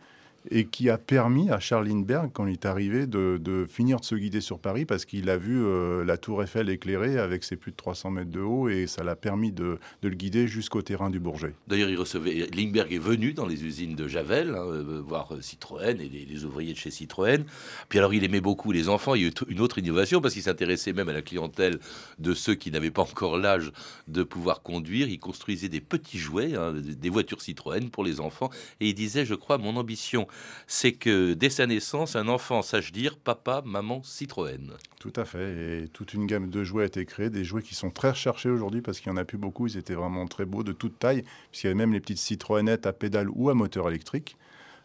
et 0.51 0.65
qui 0.65 0.89
a 0.89 0.97
permis 0.97 1.49
à 1.49 1.59
Charles 1.59 1.87
Lindbergh, 1.87 2.31
quand 2.33 2.45
il 2.45 2.53
est 2.53 2.65
arrivé, 2.65 3.07
de, 3.07 3.65
finir 3.69 3.99
de 3.99 4.05
se 4.05 4.15
guider 4.15 4.41
sur 4.41 4.59
Paris 4.59 4.85
parce 4.85 5.05
qu'il 5.05 5.29
a 5.29 5.37
vu 5.37 5.63
euh, 5.63 6.03
la 6.03 6.17
tour 6.17 6.43
Eiffel 6.43 6.69
éclairée 6.69 7.17
avec 7.17 7.43
ses 7.43 7.55
plus 7.55 7.71
de 7.71 7.77
300 7.77 8.11
mètres 8.11 8.31
de 8.31 8.39
haut 8.39 8.69
et 8.69 8.87
ça 8.87 9.03
l'a 9.03 9.15
permis 9.15 9.51
de, 9.51 9.79
le 10.01 10.09
guider 10.09 10.47
jusqu'au 10.47 10.81
terrain 10.81 11.09
du 11.09 11.19
Bourget. 11.19 11.53
D'ailleurs, 11.67 11.89
il 11.89 11.97
recevait 11.97 12.47
Lindbergh 12.55 12.93
est 12.93 12.99
venu 12.99 13.33
dans 13.33 13.45
les 13.45 13.63
usines 13.63 13.95
de 13.95 14.07
Javel 14.07 14.49
hein, 14.49 14.65
euh, 14.65 15.01
voir 15.05 15.33
euh, 15.33 15.41
Citroën 15.41 15.99
et 15.99 16.09
les, 16.09 16.45
ouvriers 16.45 16.73
de 16.73 16.77
chez 16.77 16.91
Citroën. 16.91 17.43
Puis 17.89 17.99
alors, 17.99 18.13
il 18.13 18.23
aimait 18.23 18.41
beaucoup 18.41 18.71
les 18.71 18.89
enfants. 18.89 19.15
Il 19.15 19.21
y 19.21 19.25
a 19.25 19.27
eu 19.29 19.33
une 19.47 19.61
autre 19.61 19.79
innovation 19.79 20.21
parce 20.21 20.33
qu'il 20.33 20.43
s'intéressait 20.43 20.93
même 20.93 21.09
à 21.09 21.13
la 21.13 21.21
clientèle 21.21 21.79
de 22.19 22.33
ceux 22.33 22.55
qui 22.55 22.71
n'avaient 22.71 22.91
pas 22.91 23.03
encore 23.03 23.37
l'âge 23.37 23.71
de 24.07 24.23
pouvoir 24.23 24.61
conduire. 24.61 25.07
Il 25.07 25.19
construisait 25.19 25.69
des 25.69 25.81
petits 25.81 26.19
jouets, 26.19 26.55
hein, 26.55 26.73
des 26.73 27.09
voitures 27.09 27.41
Citroën 27.41 27.89
pour 27.89 28.03
les 28.03 28.19
enfants 28.19 28.49
et 28.79 28.89
il 28.89 28.93
disait, 28.93 29.25
je 29.25 29.35
crois, 29.35 29.57
mon 29.57 29.75
ambition 29.77 30.27
c'est 30.67 30.93
que 30.93 31.33
dès 31.33 31.49
sa 31.49 31.67
naissance, 31.67 32.15
un 32.15 32.27
enfant 32.27 32.61
sache 32.61 32.91
dire 32.91 33.17
papa, 33.17 33.61
maman, 33.65 34.01
Citroën. 34.03 34.71
Tout 34.99 35.13
à 35.15 35.25
fait. 35.25 35.83
Et 35.83 35.87
toute 35.89 36.13
une 36.13 36.25
gamme 36.25 36.49
de 36.49 36.63
jouets 36.63 36.83
a 36.83 36.87
été 36.87 37.05
créée, 37.05 37.29
des 37.29 37.43
jouets 37.43 37.61
qui 37.61 37.75
sont 37.75 37.91
très 37.91 38.09
recherchés 38.09 38.49
aujourd'hui 38.49 38.81
parce 38.81 38.99
qu'il 38.99 39.11
n'y 39.11 39.17
en 39.17 39.21
a 39.21 39.25
plus 39.25 39.37
beaucoup. 39.37 39.67
Ils 39.67 39.77
étaient 39.77 39.93
vraiment 39.93 40.25
très 40.27 40.45
beaux, 40.45 40.63
de 40.63 40.71
toute 40.71 40.97
taille, 40.99 41.23
puisqu'il 41.51 41.67
y 41.67 41.69
avait 41.69 41.75
même 41.75 41.93
les 41.93 41.99
petites 41.99 42.17
Citroënettes 42.17 42.85
à 42.85 42.93
pédale 42.93 43.29
ou 43.29 43.49
à 43.49 43.53
moteur 43.53 43.87
électrique, 43.87 44.37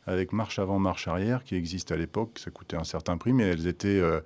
avec 0.07 0.33
marche 0.33 0.59
avant, 0.59 0.78
marche 0.78 1.09
arrière, 1.09 1.45
qui 1.45 1.54
existent 1.54 1.95
à 1.95 1.99
l'époque. 1.99 2.38
Ça 2.38 2.50
coûtait 2.50 2.76
un 2.76 2.85
certain 2.85 3.16
prix, 3.16 3.33
mais 3.33 3.45
elles 3.45 3.66
étaient. 3.66 4.00
Euh, 4.00 4.21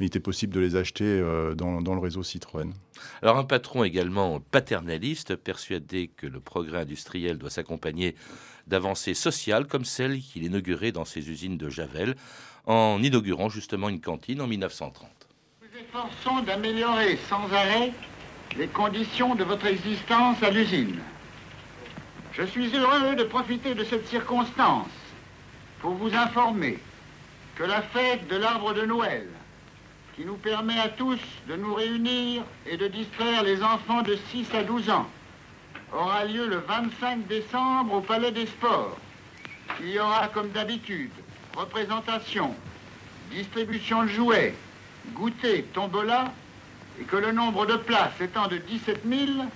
il 0.00 0.06
était 0.06 0.20
possible 0.20 0.54
de 0.54 0.60
les 0.60 0.76
acheter 0.76 1.04
euh, 1.04 1.54
dans, 1.54 1.82
dans, 1.82 1.94
le 1.94 2.00
réseau 2.00 2.22
Citroën. 2.22 2.72
Alors 3.20 3.36
un 3.36 3.44
patron 3.44 3.82
également 3.82 4.38
paternaliste, 4.38 5.34
persuadé 5.34 6.08
que 6.16 6.26
le 6.26 6.38
progrès 6.40 6.78
industriel 6.78 7.36
doit 7.36 7.50
s'accompagner 7.50 8.14
d'avancées 8.68 9.14
sociales 9.14 9.66
comme 9.66 9.84
celle 9.84 10.20
qu'il 10.20 10.44
inaugurait 10.44 10.92
dans 10.92 11.04
ses 11.04 11.28
usines 11.30 11.56
de 11.56 11.68
Javel 11.68 12.14
en 12.66 13.02
inaugurant 13.02 13.48
justement 13.48 13.88
une 13.88 14.00
cantine 14.00 14.40
en 14.40 14.46
1930. 14.46 15.08
Nous 15.62 15.80
efforçons 15.80 16.42
d'améliorer 16.42 17.18
sans 17.28 17.50
arrêt 17.52 17.92
les 18.56 18.68
conditions 18.68 19.34
de 19.34 19.44
votre 19.44 19.66
existence 19.66 20.42
à 20.42 20.50
l'usine. 20.50 21.00
Je 22.32 22.44
suis 22.44 22.74
heureux 22.76 23.16
de 23.16 23.24
profiter 23.24 23.74
de 23.74 23.84
cette 23.84 24.06
circonstance 24.06 24.86
pour 25.80 25.94
vous 25.94 26.14
informer 26.14 26.78
que 27.56 27.64
la 27.64 27.82
fête 27.82 28.28
de 28.28 28.36
l'arbre 28.36 28.74
de 28.74 28.84
Noël, 28.84 29.26
qui 30.14 30.24
nous 30.24 30.36
permet 30.36 30.78
à 30.78 30.88
tous 30.88 31.18
de 31.48 31.56
nous 31.56 31.74
réunir 31.74 32.42
et 32.66 32.76
de 32.76 32.86
distraire 32.86 33.42
les 33.42 33.62
enfants 33.62 34.02
de 34.02 34.16
6 34.30 34.54
à 34.54 34.62
12 34.62 34.90
ans, 34.90 35.06
aura 35.92 36.24
lieu 36.24 36.46
le 36.46 36.58
25 36.58 37.26
décembre 37.26 37.94
au 37.94 38.00
Palais 38.00 38.32
des 38.32 38.46
Sports. 38.46 38.96
Il 39.80 39.90
y 39.90 39.98
aura, 39.98 40.28
comme 40.28 40.50
d'habitude, 40.50 41.10
représentation, 41.56 42.54
distribution 43.30 44.04
de 44.04 44.08
jouets, 44.08 44.54
goûter, 45.14 45.62
tombola, 45.74 46.32
et 47.00 47.04
que 47.04 47.16
le 47.16 47.32
nombre 47.32 47.66
de 47.66 47.76
places 47.76 48.20
étant 48.20 48.48
de 48.48 48.58
17 48.58 49.02
000, 49.08 49.46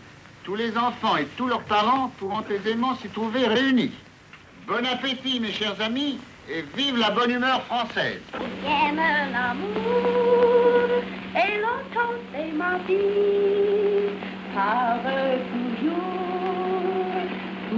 tous 0.44 0.54
les 0.54 0.76
enfants 0.76 1.16
et 1.16 1.26
tous 1.36 1.46
leurs 1.46 1.62
parents 1.62 2.12
pourront 2.18 2.44
aisément 2.50 2.96
s'y 2.96 3.08
trouver 3.08 3.46
réunis. 3.46 3.92
Bon 4.66 4.84
appétit, 4.86 5.40
mes 5.40 5.52
chers 5.52 5.80
amis, 5.80 6.18
et 6.48 6.64
vive 6.76 6.98
la 6.98 7.10
bonne 7.10 7.30
humeur 7.30 7.62
française. 7.64 8.20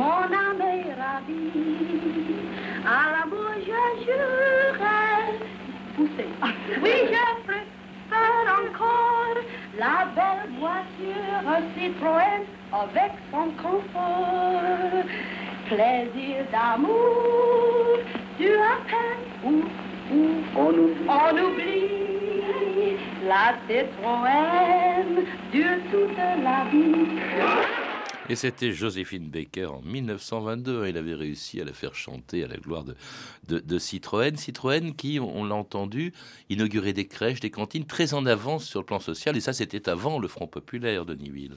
Mon 0.05 0.29
âme 0.45 0.61
est 0.61 0.93
ravie. 1.01 1.51
À 2.85 3.03
l'amour, 3.13 3.53
je 3.69 3.83
jurerai. 4.05 5.15
Poussez. 5.97 6.29
Oui, 6.83 6.95
je 7.15 7.27
préfère 7.47 8.47
encore 8.61 9.39
la 9.79 9.97
belle 10.17 10.51
voiture 10.61 11.47
Citroën 11.75 12.45
avec 12.73 13.13
son 13.31 13.47
confort. 13.63 15.05
Plaisir 15.69 16.45
d'amour, 16.53 17.99
tu 18.39 18.49
appelles 18.75 19.29
ou, 19.45 19.63
ou 20.13 20.23
on, 20.57 20.69
oublie. 20.69 21.09
on 21.09 21.35
oublie 21.47 22.05
la 23.27 23.55
Citroën 23.67 25.25
dure 25.51 25.81
toute 25.91 26.19
la 26.19 26.59
vie. 26.71 27.84
Et 28.31 28.37
c'était 28.37 28.73
Joséphine 28.73 29.29
Baker 29.29 29.67
en 29.67 29.83
1922. 29.83 30.89
Il 30.89 30.97
avait 30.97 31.15
réussi 31.15 31.61
à 31.61 31.65
la 31.65 31.75
faire 31.75 31.95
chanter 31.95 32.43
à 32.43 32.49
la 32.49 32.57
gloire 32.57 32.85
de, 32.85 33.79
Citroën. 33.79 34.35
Citroën 34.37 34.95
qui, 34.95 35.21
on 35.21 35.45
l'a 35.45 35.55
entendu, 35.55 36.15
inaugurait 36.49 36.95
des 36.95 37.07
crèches, 37.07 37.41
des 37.41 37.51
cantines 37.51 37.85
très 37.85 38.15
en 38.15 38.25
avance 38.25 38.65
sur 38.65 38.81
le 38.81 38.87
plan 38.87 38.99
social. 38.99 39.37
Et 39.37 39.41
ça, 39.41 39.53
c'était 39.53 39.91
avant 39.91 40.19
le 40.19 40.29
Front 40.29 40.47
populaire 40.47 41.05
de 41.05 41.15
Niville. 41.15 41.57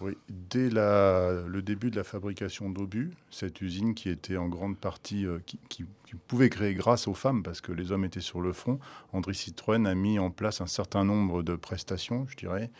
Oui, 0.00 0.12
dès 0.28 0.68
le 0.68 1.60
début 1.60 1.90
de 1.90 1.96
la 1.96 2.04
fabrication 2.04 2.68
d'obus, 2.68 3.12
cette 3.30 3.62
usine 3.62 3.94
qui 3.94 4.10
était 4.10 4.36
en 4.36 4.46
grande 4.46 4.76
partie, 4.76 5.26
euh, 5.26 5.38
qui, 5.68 5.84
pouvait 6.28 6.50
créer 6.50 6.74
grâce 6.74 7.08
aux 7.08 7.14
femmes 7.14 7.42
parce 7.42 7.60
que 7.60 7.72
les 7.72 7.92
hommes 7.92 8.04
étaient 8.04 8.20
sur 8.20 8.40
le 8.40 8.52
front, 8.52 8.78
André 9.12 9.34
Citroën 9.34 9.86
a 9.86 9.94
mis 9.94 10.18
en 10.18 10.30
place 10.30 10.60
un 10.60 10.66
certain 10.66 11.04
nombre 11.04 11.42
de 11.42 11.56
prestations, 11.56 12.26
je 12.28 12.36
dirais, 12.36 12.70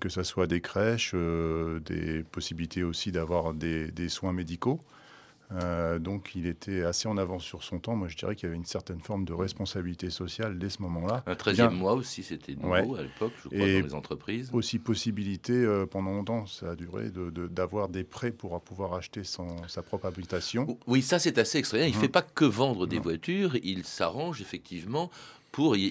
que 0.00 0.08
ce 0.08 0.22
soit 0.22 0.46
des 0.46 0.60
crèches, 0.60 1.12
euh, 1.14 1.80
des 1.80 2.22
possibilités 2.22 2.82
aussi 2.82 3.12
d'avoir 3.12 3.52
des, 3.52 4.08
soins 4.08 4.32
médicaux. 4.32 4.80
Euh, 5.52 6.00
donc 6.00 6.32
il 6.34 6.48
était 6.48 6.82
assez 6.82 7.06
en 7.06 7.16
avance 7.16 7.44
sur 7.44 7.62
son 7.62 7.78
temps. 7.78 7.94
Moi 7.94 8.08
je 8.08 8.16
dirais 8.16 8.34
qu'il 8.34 8.46
y 8.46 8.48
avait 8.48 8.56
une 8.56 8.64
certaine 8.64 9.00
forme 9.00 9.24
de 9.24 9.32
responsabilité 9.32 10.10
sociale 10.10 10.58
dès 10.58 10.70
ce 10.70 10.82
moment-là. 10.82 11.22
Un 11.26 11.34
13e 11.34 11.70
mois 11.70 11.92
aussi, 11.92 12.24
c'était 12.24 12.56
nouveau 12.56 12.96
à 12.96 13.02
l'époque, 13.02 13.32
je 13.44 13.48
crois, 13.48 13.58
dans 13.58 13.64
les 13.64 13.94
entreprises. 13.94 14.50
Aussi 14.52 14.80
possibilité, 14.80 15.64
pendant 15.90 16.10
longtemps, 16.10 16.46
ça 16.46 16.70
a 16.70 16.74
duré, 16.74 17.12
d'avoir 17.50 17.88
des 17.88 18.02
prêts 18.02 18.32
pour 18.32 18.60
pouvoir 18.60 18.94
acheter 18.94 19.22
sa 19.24 19.82
propre 19.82 20.06
habitation. 20.06 20.78
Oui, 20.88 21.00
ça 21.00 21.20
c'est 21.20 21.38
assez 21.38 21.58
extraordinaire. 21.58 21.94
Il 21.94 21.96
ne 21.96 22.02
fait 22.02 22.10
pas 22.10 22.22
que 22.22 22.44
vendre 22.44 22.86
des 22.88 22.98
voitures, 22.98 23.54
il 23.62 23.84
s'arrange 23.84 24.40
effectivement 24.40 25.10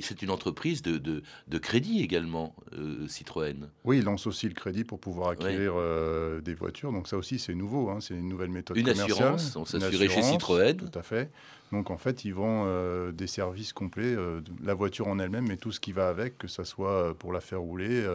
c'est 0.01 0.22
une 0.22 0.29
entreprise 0.29 0.81
de, 0.81 0.98
de, 0.98 1.57
crédit 1.57 2.01
également, 2.01 2.55
euh, 2.74 3.07
Citroën. 3.07 3.69
Oui, 3.84 4.00
il 4.00 4.03
lance 4.03 4.27
aussi 4.27 4.48
le 4.48 4.53
crédit 4.53 4.84
pour 4.84 5.00
pouvoir 5.00 5.29
acquérir 5.29 5.74
euh, 5.75 6.41
des 6.41 6.53
voitures. 6.53 6.91
Donc 6.91 7.07
ça 7.07 7.17
aussi, 7.17 7.39
c'est 7.39 7.55
nouveau. 7.55 7.89
Hein, 7.89 8.00
c'est 8.00 8.13
une 8.13 8.29
nouvelle 8.29 8.50
méthode 8.50 8.77
une 8.77 8.89
Assurance, 8.89 9.55
on 9.55 9.65
s'assurait 9.65 10.10
chez 10.10 10.22
Citroën. 10.22 10.77
Tout 10.77 10.98
à 10.98 11.03
fait. 11.03 11.31
Donc 11.72 11.89
en 11.89 11.98
fait, 11.98 12.25
ils 12.25 12.34
vendent 12.34 12.67
euh, 12.67 13.12
des 13.12 13.27
services 13.27 13.74
complets, 13.74 14.15
la 14.63 14.74
voiture 14.74 15.07
en 15.07 15.19
elle-même, 15.19 15.48
mais 15.48 15.57
tout 15.57 15.72
ce 15.72 15.79
qui 15.79 15.91
va 15.91 16.10
avec, 16.10 16.38
que 16.38 16.48
ce 16.48 16.63
soit 16.63 17.17
pour 17.17 17.34
la 17.34 17.41
faire 17.41 17.62
rouler 17.62 18.05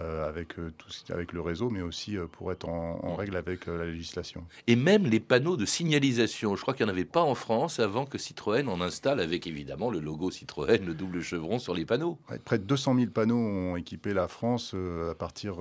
avec, 0.00 0.58
euh, 0.58 0.72
tout, 0.76 0.88
avec 1.12 1.32
le 1.32 1.40
réseau, 1.40 1.70
mais 1.70 1.80
aussi 1.80 2.16
euh, 2.16 2.26
pour 2.26 2.50
être 2.50 2.68
en, 2.68 2.94
Mm. 2.94 3.14
règle 3.16 3.36
avec 3.36 3.66
la 3.66 3.84
législation. 3.84 4.44
Et 4.66 4.76
même 4.76 5.04
les 5.06 5.20
panneaux 5.20 5.56
de 5.56 5.64
signalisation. 5.64 6.56
Je 6.56 6.62
crois 6.62 6.74
qu'il 6.74 6.84
n'y 6.84 6.90
en 6.90 6.94
avait 6.94 7.04
pas 7.04 7.22
en 7.22 7.34
France 7.34 7.78
avant 7.78 8.06
que 8.06 8.18
Citroën 8.18 8.68
en 8.68 8.80
installe 8.80 9.20
avec 9.20 9.46
évidemment 9.46 9.90
le 9.90 10.00
logo 10.00 10.30
Citroën, 10.30 10.84
le 10.84 10.94
double 10.94 11.20
chevron 11.22 11.58
sur 11.58 11.74
les 11.74 11.84
panneaux. 11.84 12.18
Ouais, 12.30 12.38
près 12.38 12.58
de 12.58 12.64
200 12.64 12.96
000 12.96 13.10
panneaux 13.10 13.36
ont 13.36 13.76
équipé 13.76 14.14
la 14.14 14.26
France 14.26 14.74
à 15.10 15.14
partir 15.14 15.56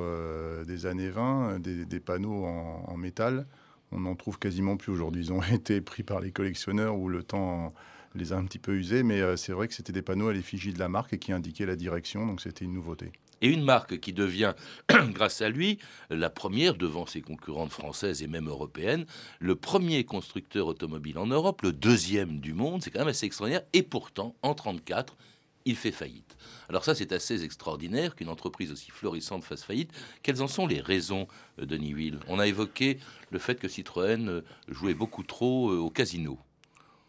des 0.65 0.85
années 0.85 1.09
20, 1.09 1.59
des, 1.59 1.85
des 1.85 1.99
panneaux 1.99 2.45
en, 2.45 2.85
en, 2.87 2.97
métal. 2.97 3.45
On 3.91 3.99
n'en 3.99 4.15
trouve 4.15 4.39
quasiment 4.39 4.77
plus 4.77 4.91
aujourd'hui. 4.91 5.25
Ils 5.25 5.33
ont 5.33 5.43
été 5.51 5.81
pris 5.81 6.03
par 6.03 6.19
les 6.21 6.31
collectionneurs 6.31 6.97
ou 6.97 7.09
le 7.09 7.23
temps 7.23 7.73
les 8.15 8.31
a 8.31 8.37
un 8.37 8.45
petit 8.45 8.59
peu 8.59 8.73
usés, 8.73 9.03
mais 9.03 9.37
c'est 9.37 9.53
vrai 9.53 9.67
que 9.67 9.73
c'était 9.73 9.93
des 9.93 10.03
panneaux 10.03 10.27
à 10.27 10.33
l'effigie 10.33 10.71
de 10.71 10.79
la 10.79 10.87
marque 10.87 11.13
et 11.13 11.19
qui 11.19 11.31
indiquaient 11.31 11.65
la 11.65 11.75
direction, 11.75 12.25
donc 12.27 12.41
c'était 12.41 12.63
une 12.65 12.73
nouveauté. 12.73 13.11
Et 13.43 13.49
une 13.49 13.61
marque 13.61 13.99
qui 13.99 14.13
devient, 14.13 14.53
grâce 15.09 15.41
à 15.41 15.49
lui, 15.49 15.77
la 16.09 16.29
première 16.29 16.75
devant 16.75 17.05
ses 17.05 17.21
concurrentes 17.21 17.73
françaises 17.73 18.23
et 18.23 18.27
même 18.27 18.47
européennes, 18.47 19.05
le 19.39 19.55
premier 19.55 20.05
constructeur 20.05 20.65
automobile 20.67 21.17
en 21.17 21.27
Europe, 21.27 21.61
le 21.61 21.73
deuxième 21.73 22.39
du 22.39 22.53
monde, 22.53 22.81
c'est 22.81 22.89
quand 22.89 22.99
même 22.99 23.09
assez 23.09 23.25
extraordinaire. 23.25 23.63
Et 23.73 23.83
pourtant, 23.83 24.33
en 24.43 24.51
1934, 24.51 25.17
il 25.65 25.75
fait 25.75 25.91
faillite. 25.91 26.37
Alors 26.69 26.85
ça, 26.85 26.95
c'est 26.95 27.11
assez 27.11 27.43
extraordinaire 27.43 28.15
qu'une 28.15 28.29
entreprise 28.29 28.71
aussi 28.71 28.91
florissante 28.91 29.43
fasse 29.43 29.63
faillite. 29.63 29.91
Quelles 30.23 30.41
en 30.41 30.47
sont 30.47 30.65
les 30.65 30.79
raisons, 30.79 31.27
Denis 31.57 31.93
Will 31.93 32.19
On 32.29 32.39
a 32.39 32.47
évoqué 32.47 32.97
le 33.29 33.39
fait 33.39 33.55
que 33.55 33.67
Citroën 33.67 34.41
jouait 34.69 34.93
beaucoup 34.93 35.23
trop 35.23 35.69
au 35.69 35.89
casino. 35.89 36.39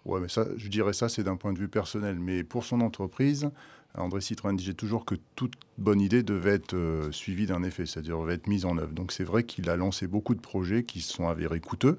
Ouais, 0.05 0.21
mais 0.21 0.29
ça, 0.29 0.47
je 0.57 0.69
dirais 0.69 0.93
ça, 0.93 1.09
c'est 1.09 1.23
d'un 1.23 1.37
point 1.37 1.53
de 1.53 1.59
vue 1.59 1.69
personnel. 1.69 2.19
Mais 2.19 2.45
pour 2.45 2.65
son 2.65 2.81
entreprise, 2.81 3.51
André 3.97 4.21
Citroën 4.21 4.57
disait 4.57 4.75
toujours 4.75 5.05
que 5.05 5.15
toute 5.37 5.55
bonne 5.79 6.01
idée 6.01 6.23
devait 6.23 6.55
être 6.55 6.75
euh, 6.75 7.13
suivie 7.13 7.47
d'un 7.47 7.63
effet, 7.63 7.87
c'est-à-dire 7.87 8.19
devait 8.19 8.35
être 8.35 8.49
mise 8.49 8.65
en 8.65 8.77
œuvre. 8.77 8.93
Donc 8.93 9.13
c'est 9.13 9.25
vrai 9.25 9.45
qu'il 9.45 9.71
a 9.71 9.77
lancé 9.77 10.07
beaucoup 10.07 10.35
de 10.35 10.41
projets 10.41 10.83
qui 10.83 11.01
se 11.01 11.13
sont 11.13 11.29
avérés 11.29 11.61
coûteux, 11.61 11.97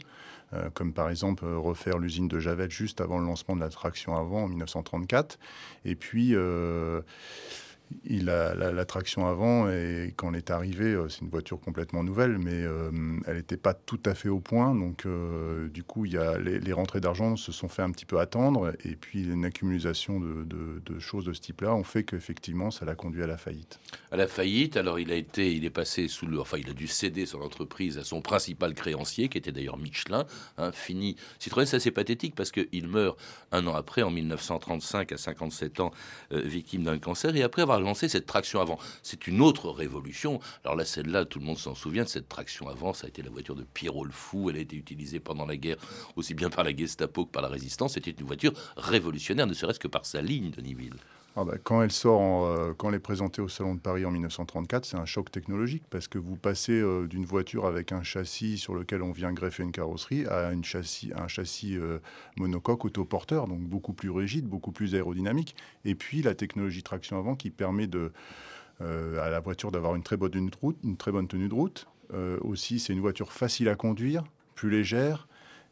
euh, 0.54 0.70
comme 0.74 0.94
par 0.94 1.10
exemple 1.10 1.46
euh, 1.46 1.58
refaire 1.58 1.98
l'usine 1.98 2.28
de 2.28 2.40
Javel 2.40 2.70
juste 2.70 3.00
avant 3.00 3.18
le 3.18 3.26
lancement 3.26 3.56
de 3.56 3.62
la 3.62 3.70
traction 3.70 4.16
avant 4.16 4.44
en 4.44 4.48
1934. 4.50 5.40
Et 5.86 5.96
puis 5.96 6.36
il 8.06 8.30
a 8.30 8.56
la, 8.56 8.72
la, 8.72 8.86
traction 8.86 9.28
avant 9.28 9.70
et 9.70 10.14
quand 10.16 10.32
elle 10.32 10.38
est 10.38 10.52
arrivée, 10.52 10.98
c'est 11.10 11.22
une 11.22 11.30
voiture 11.30 11.60
complètement 11.60 12.04
nouvelle, 12.04 12.38
mais 12.38 12.64
euh, 12.64 12.92
elle 13.28 13.38
n'était 13.38 13.58
pas 13.58 13.74
tout 13.74 14.00
à 14.06 14.14
fait 14.14 14.30
au 14.30 14.40
point. 14.40 14.76
Donc, 14.76 15.06
euh, 15.06 15.68
du 15.70 15.84
coup, 15.84 16.06
y 16.06 16.18
a 16.18 16.38
les, 16.38 16.74
rentrées 16.74 17.00
d'argent 17.00 17.36
se 17.36 17.52
sont 17.52 17.68
fait 17.68 17.82
un 17.82 17.92
petit 17.92 18.06
peu 18.06 18.20
attendre, 18.20 18.74
et 18.84 18.96
puis 18.96 19.24
une 19.24 19.46
accumulation 19.46 20.20
de, 20.20 21.00
choses 21.00 21.26
de 21.26 21.34
ce 21.34 21.42
type-là 21.42 21.74
ont 21.74 21.84
fait 21.84 22.04
qu'effectivement, 22.04 22.72
ça 22.72 22.86
l'a 22.86 22.96
conduit 22.96 23.24
à 23.24 23.28
la 23.28 23.38
faillite. 23.38 23.80
À 24.12 24.18
la 24.18 24.28
faillite, 24.28 24.78
alors 24.78 25.00
il 25.00 25.12
a 25.12 25.16
été, 25.16 25.54
il 25.54 25.66
est 25.66 25.70
passé 25.70 26.08
sous 26.08 26.26
le, 26.26 26.40
enfin, 26.40 26.58
il 26.58 26.70
a 26.70 26.74
dû 26.74 26.88
céder 26.88 27.26
son 27.26 27.42
entreprise 27.42 27.98
à 27.98 28.04
son 28.04 28.22
principal 28.22 28.74
créancier, 28.74 29.30
qui 29.30 29.38
était 29.38 29.52
d'ailleurs 29.52 29.78
Michelin. 29.78 30.26
Hein, 30.58 30.72
fini. 30.72 31.16
Citroën, 31.40 31.66
c'est 31.66 31.78
assez 31.78 31.92
pathétique 31.92 32.36
parce 32.36 32.52
qu'il 32.52 32.88
meurt 32.88 33.18
un 33.52 33.68
an 33.68 33.76
après, 33.76 34.02
en 34.02 34.12
1935, 34.12 35.12
à 35.12 35.18
57 35.18 35.80
ans, 35.80 35.92
euh, 36.32 36.42
victime 36.42 36.84
d'un 36.84 36.98
cancer, 36.98 37.36
et 37.36 37.44
après 37.44 37.62
avoir 37.62 37.75
lancé 37.80 38.10
cette 38.10 38.26
traction 38.26 38.62
avant. 38.62 38.80
C'est 39.04 39.28
une 39.28 39.42
autre 39.42 39.70
révolution. 39.70 40.40
Alors 40.64 40.76
là, 40.76 40.86
celle-là, 40.86 41.26
tout 41.26 41.40
le 41.40 41.46
monde 41.46 41.58
s'en 41.58 41.76
souvient 41.76 42.06
cette 42.06 42.30
traction 42.30 42.68
avant. 42.68 42.94
Ça 42.94 43.06
a 43.06 43.10
été 43.10 43.22
la 43.22 43.30
voiture 43.30 43.56
de 43.56 43.64
Pierrot 43.64 44.06
le 44.06 44.12
Fou. 44.12 44.50
Elle 44.50 44.58
a 44.58 44.60
été 44.60 44.76
utilisée 44.76 45.20
pendant 45.20 45.46
la 45.46 45.58
guerre, 45.58 45.78
aussi 46.16 46.34
bien 46.34 46.50
par 46.50 46.64
la 46.64 46.76
Gestapo 46.76 47.26
que 47.26 47.32
par 47.32 47.42
la 47.42 47.50
résistance. 47.50 47.94
C'était 47.94 48.12
une 48.12 48.26
voiture 48.26 48.54
révolutionnaire, 48.78 49.48
ne 49.48 49.54
serait-ce 49.54 49.80
que 49.80 49.88
par 49.88 50.06
sa 50.06 50.22
ligne 50.22 50.52
de 50.52 50.62
Niville. 50.62 50.96
Ah 51.38 51.44
bah, 51.44 51.58
quand 51.62 51.82
elle 51.82 51.92
sort, 51.92 52.46
euh, 52.46 52.74
quand 52.78 52.88
elle 52.88 52.96
est 52.96 53.00
présentée 53.00 53.42
au 53.42 53.50
Salon 53.50 53.76
de 53.76 53.82
Paris 53.82 54.06
en 54.06 54.12
1934, 54.12 54.86
c'est 54.86 54.96
un 54.96 55.04
choc 55.04 55.30
technologique 55.30 55.84
parce 55.90 56.08
que 56.08 56.18
vous 56.18 56.38
passez 56.38 56.80
euh, 56.80 57.08
d'une 57.08 57.26
voiture 57.26 57.66
avec 57.66 57.92
un 57.92 58.04
châssis 58.04 58.58
sur 58.58 58.74
lequel 58.74 59.02
on 59.02 59.12
vient 59.12 59.34
greffer 59.34 59.64
une 59.64 59.74
carrosserie 59.74 60.26
à 60.28 60.48
un 60.48 60.62
châssis 60.62 61.78
euh, 61.78 62.00
monocoque 62.38 62.86
autoporteur, 62.86 63.48
donc 63.48 63.60
beaucoup 63.60 63.92
plus 63.92 64.10
rigide, 64.10 64.46
beaucoup 64.46 64.72
plus 64.72 64.96
aérodynamique. 64.96 65.58
Et 65.84 65.94
puis 65.94 66.22
la 66.22 66.36
technologie 66.36 66.84
traction 66.84 67.20
avant 67.20 67.36
qui 67.36 67.50
permet 67.50 67.90
à 68.80 69.30
la 69.30 69.40
voiture 69.42 69.72
d'avoir 69.72 69.96
une 69.96 70.04
très 70.04 70.16
bonne 70.16 70.40
tenue 71.28 71.50
de 71.50 71.54
route. 71.54 71.88
Aussi, 72.42 72.80
c'est 72.80 72.94
une 72.94 73.00
voiture 73.00 73.32
facile 73.32 73.68
à 73.68 73.76
conduire, 73.76 74.24
plus 74.56 74.70
légère. 74.70 75.28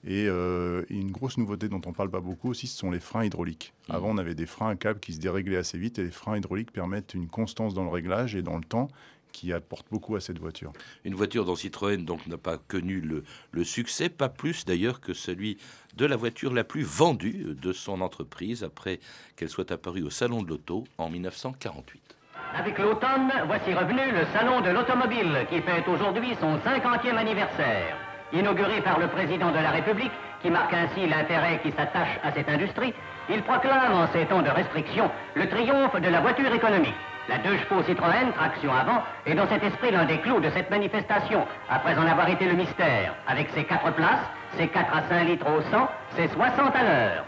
Et 0.06 0.28
euh, 0.28 0.84
une 0.90 1.12
grosse 1.12 1.38
nouveauté 1.38 1.70
dont 1.70 1.82
on 1.86 1.94
parle 1.94 2.10
pas 2.10 2.20
beaucoup 2.20 2.50
aussi, 2.50 2.68
ce 2.68 2.78
sont 2.78 2.92
les 2.92 3.00
freins 3.00 3.24
hydrauliques. 3.24 3.74
Mmh. 3.88 3.92
Avant, 3.94 4.10
on 4.10 4.18
avait 4.18 4.36
des 4.36 4.46
freins 4.46 4.70
à 4.70 4.76
câble 4.76 5.00
qui 5.00 5.14
se 5.14 5.20
déréglaient 5.20 5.58
assez 5.58 5.78
vite 5.78 5.98
et 6.00 6.04
les 6.04 6.12
freins 6.12 6.38
hydrauliques 6.38 6.72
permettent 6.72 7.14
une 7.14 7.28
constance 7.28 7.74
dans 7.74 7.84
le 7.84 7.90
réglage 7.90 8.36
et 8.36 8.42
dans 8.42 8.58
le 8.58 8.64
temps 8.64 8.90
qui 9.32 9.52
apporte 9.52 9.88
beaucoup 9.90 10.16
à 10.16 10.22
cette 10.22 10.40
voiture. 10.40 10.72
Une 11.06 11.16
voiture 11.16 11.44
dont 11.44 11.56
Citroën 11.56 12.06
donc 12.06 12.28
n'a 12.28 12.38
pas 12.38 12.58
connu 12.58 13.02
le, 13.02 13.24
le, 13.52 13.64
succès, 13.64 14.08
pas 14.08 14.30
plus 14.30 14.64
d'ailleurs 14.64 15.02
que 15.02 15.14
celui 15.14 15.58
de 15.96 16.06
la 16.06 16.16
voiture 16.16 16.54
la 16.54 16.64
plus 16.64 16.84
vendue 16.84 17.56
de 17.60 17.74
son 17.74 18.02
entreprise 18.02 18.64
après 18.64 19.00
qu'elle 19.36 19.50
soit 19.50 19.72
apparue 19.72 20.04
au 20.04 20.12
Salon 20.12 20.44
de 20.44 20.50
l'Auto 20.50 20.84
en 21.00 21.10
1948. 21.10 22.16
Avec 22.56 22.78
l'automne, 22.78 23.32
voici 23.48 23.74
revenu 23.74 24.12
le 24.12 24.26
Salon 24.32 24.62
de 24.62 24.70
l'Automobile 24.70 25.48
qui 25.50 25.60
fête 25.62 25.88
aujourd'hui 25.88 26.36
son 26.40 26.58
50e 26.58 27.18
anniversaire. 27.18 27.98
Inauguré 28.34 28.82
par 28.82 29.00
le 29.00 29.08
président 29.08 29.52
de 29.52 29.60
la 29.60 29.70
République, 29.70 30.12
qui 30.42 30.50
marque 30.50 30.74
ainsi 30.74 31.08
l'intérêt 31.08 31.60
qui 31.62 31.72
s'attache 31.72 32.20
à 32.24 32.32
cette 32.32 32.50
industrie, 32.50 32.92
il 33.30 33.44
proclame 33.44 33.94
en 33.94 34.08
ces 34.08 34.26
temps 34.26 34.42
de 34.42 34.50
restriction 34.50 35.12
le 35.36 35.48
triomphe 35.48 36.02
de 36.02 36.10
la 36.10 36.20
voiture 36.20 36.52
économique. 36.52 36.96
La 37.30 37.38
deux 37.38 37.56
chevaux 37.58 37.84
Citroën, 37.84 38.34
traction 38.36 38.74
avant, 38.74 39.04
est 39.28 39.36
dans 39.36 39.48
cet 39.48 39.64
esprit 39.64 39.92
l'un 39.92 40.06
des 40.06 40.18
clous 40.18 40.40
de 40.40 40.50
cette 40.50 40.70
manifestation, 40.72 41.46
après 41.70 41.96
en 41.96 42.08
avoir 42.08 42.28
été 42.28 42.46
le 42.46 42.54
mystère, 42.54 43.14
avec 43.28 43.50
ses 43.52 43.64
quatre 43.66 43.94
places, 43.94 44.26
ses 44.58 44.68
4 44.68 44.98
à 44.98 45.04
5 45.04 45.24
litres 45.26 45.48
au 45.48 45.62
100, 45.62 45.90
ses 46.18 46.28
60 46.28 46.76
à 46.76 46.84
l'heure. 46.84 47.26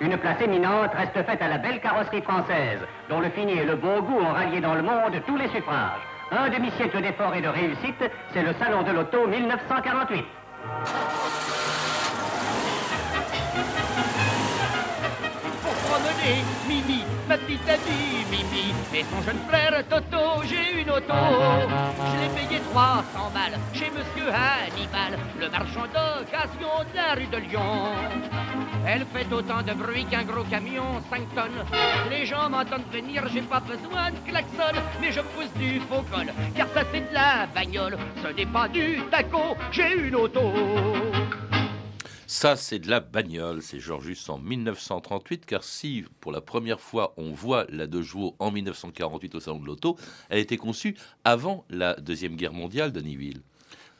Une 0.00 0.16
place 0.16 0.40
éminente 0.40 0.94
reste 0.94 1.26
faite 1.26 1.42
à 1.42 1.48
la 1.48 1.58
belle 1.58 1.80
carrosserie 1.80 2.22
française, 2.22 2.80
dont 3.10 3.20
le 3.20 3.28
fini 3.30 3.58
et 3.58 3.64
le 3.64 3.74
bon 3.74 4.00
goût 4.00 4.20
ont 4.20 4.32
rallié 4.32 4.60
dans 4.60 4.74
le 4.74 4.82
monde 4.82 5.20
tous 5.26 5.36
les 5.36 5.48
suffrages. 5.48 6.07
Un 6.30 6.50
demi-siècle 6.50 7.00
d'efforts 7.00 7.34
et 7.34 7.40
de 7.40 7.48
réussite, 7.48 8.04
c'est 8.32 8.42
le 8.42 8.52
Salon 8.54 8.82
de 8.82 8.92
l'Auto 8.92 9.26
1948. 9.26 10.24
promener, 15.88 16.44
Mimi, 16.68 17.04
ma 17.28 17.36
petite 17.36 17.60
Mimi, 18.30 18.72
et 18.94 19.04
son 19.04 19.22
jeune 19.22 19.38
frère 19.48 19.84
Toto, 19.88 20.42
j'ai 20.44 20.80
une 20.80 20.90
auto. 20.90 21.12
Je 21.12 22.20
l'ai 22.20 22.28
payé 22.40 22.60
300 22.72 23.04
balles 23.34 23.58
chez 23.74 23.90
Monsieur 23.90 24.30
Hannibal, 24.32 25.18
le 25.38 25.50
marchand 25.50 25.86
d'occasion 25.92 26.84
de 26.90 26.96
la 26.96 27.14
rue 27.14 27.26
de 27.26 27.36
Lyon. 27.48 27.92
Elle 28.86 29.04
fait 29.12 29.30
autant 29.32 29.62
de 29.62 29.72
bruit 29.74 30.06
qu'un 30.06 30.24
gros 30.24 30.44
camion, 30.44 31.02
5 31.10 31.34
tonnes. 31.34 31.64
Les 32.10 32.24
gens 32.24 32.48
m'entendent 32.48 32.90
venir, 32.90 33.22
j'ai 33.32 33.42
pas 33.42 33.60
besoin 33.60 34.10
de 34.10 34.30
klaxon, 34.30 34.80
mais 35.00 35.12
je 35.12 35.20
pousse 35.20 35.52
du 35.56 35.80
faux 35.80 36.04
col, 36.10 36.32
car 36.56 36.66
ça 36.74 36.82
c'est 36.92 37.00
de 37.00 37.14
la 37.14 37.46
bagnole, 37.54 37.98
ce 38.22 38.28
n'est 38.28 38.46
pas 38.46 38.68
du 38.68 39.02
taco, 39.10 39.56
j'ai 39.70 39.94
une 39.96 40.16
auto. 40.16 40.52
Ça, 42.30 42.56
c'est 42.56 42.78
de 42.78 42.90
la 42.90 43.00
bagnole, 43.00 43.62
c'est 43.62 43.80
juste 43.80 44.28
en 44.28 44.38
1938, 44.38 45.46
car 45.46 45.64
si 45.64 46.04
pour 46.20 46.30
la 46.30 46.42
première 46.42 46.78
fois 46.78 47.14
on 47.16 47.32
voit 47.32 47.64
la 47.70 47.86
jours 48.02 48.36
en 48.38 48.50
1948 48.50 49.34
au 49.34 49.40
Salon 49.40 49.60
de 49.60 49.64
l'Auto, 49.64 49.96
elle 50.28 50.36
a 50.36 50.40
été 50.42 50.58
conçue 50.58 50.94
avant 51.24 51.64
la 51.70 51.94
Deuxième 51.94 52.36
Guerre 52.36 52.52
mondiale 52.52 52.92
de 52.92 53.00
Niville. 53.00 53.40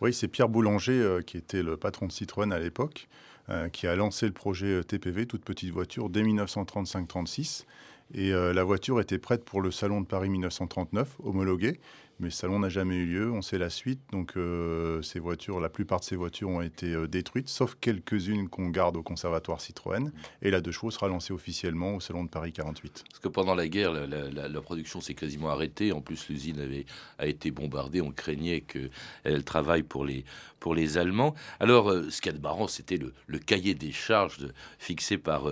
Oui, 0.03 0.13
c'est 0.13 0.29
Pierre 0.29 0.51
Boulanger 0.51 0.93
euh, 0.93 1.23
qui 1.23 1.39
était 1.39 1.63
le 1.63 1.79
patron 1.79 2.07
de 2.07 2.13
Citroën 2.13 2.53
à 2.53 2.59
l'époque, 2.59 3.09
euh, 3.49 3.71
qui 3.71 3.87
a 3.87 3.97
lancé 3.97 4.27
le 4.27 4.33
projet 4.33 4.85
TPV, 4.85 5.25
toute 5.25 5.43
petite 5.43 5.71
voiture, 5.71 6.11
dès 6.11 6.23
1935-36. 6.23 7.65
Et 8.13 8.33
euh, 8.33 8.53
la 8.53 8.63
voiture 8.63 9.01
était 9.01 9.19
prête 9.19 9.43
pour 9.45 9.63
le 9.63 9.71
Salon 9.71 10.03
de 10.03 10.07
Paris 10.07 10.29
1939, 10.29 11.17
homologuée. 11.25 11.81
Mais 12.21 12.31
ce 12.31 12.39
salon 12.39 12.59
n'a 12.59 12.69
jamais 12.69 12.97
eu 12.97 13.07
lieu, 13.07 13.31
on 13.31 13.43
sait 13.43 13.59
la 13.59 13.71
suite. 13.71 14.01
Donc 14.11 14.33
euh, 14.37 15.01
ces 15.03 15.21
voitures, 15.21 15.61
la 15.61 15.69
plupart 15.69 16.01
de 16.01 16.05
ces 16.05 16.17
voitures 16.17 16.49
ont 16.49 16.63
été 16.63 16.93
euh, 16.93 17.07
détruites, 17.07 17.49
sauf 17.49 17.77
quelques-unes 17.81 18.49
qu'on 18.49 18.71
garde 18.71 18.97
au 18.97 19.03
conservatoire 19.05 19.61
Citroën. 19.61 20.11
Et 20.43 20.51
la 20.51 20.61
deux 20.61 20.73
chevaux 20.73 20.91
sera 20.91 21.07
lancée 21.07 21.33
officiellement 21.33 21.95
au 21.95 22.01
salon 22.01 22.25
de 22.25 22.29
Paris 22.29 22.53
48. 22.53 23.05
Parce 23.09 23.21
que 23.21 23.29
pendant 23.29 23.55
la 23.55 23.69
guerre, 23.69 23.93
la, 23.93 24.61
production 24.61 25.01
s'est 25.01 25.15
quasiment 25.15 25.51
arrêtée. 25.51 25.93
En 25.93 26.01
plus, 26.01 26.29
l'usine 26.29 26.59
avait 26.59 26.87
a 27.19 27.27
été 27.27 27.53
bombardée. 27.53 28.01
On 28.01 28.11
craignait 28.11 28.63
qu'elle 28.63 29.45
travaille 29.45 29.85
pour 29.85 30.05
les 30.05 30.25
pour 30.59 30.75
les 30.75 30.99
Allemands. 30.99 31.37
Alors, 31.61 31.89
euh, 31.89 32.11
ce 32.11 32.21
qu'il 32.21 32.33
y 32.33 32.35
a 32.35 32.37
de 32.37 32.43
marrant, 32.43 32.67
c'était 32.67 32.97
le, 32.97 33.15
le, 33.29 33.39
cahier 33.39 33.75
des 33.75 33.93
charges 33.93 34.49
fixé 34.81 35.19
par 35.19 35.45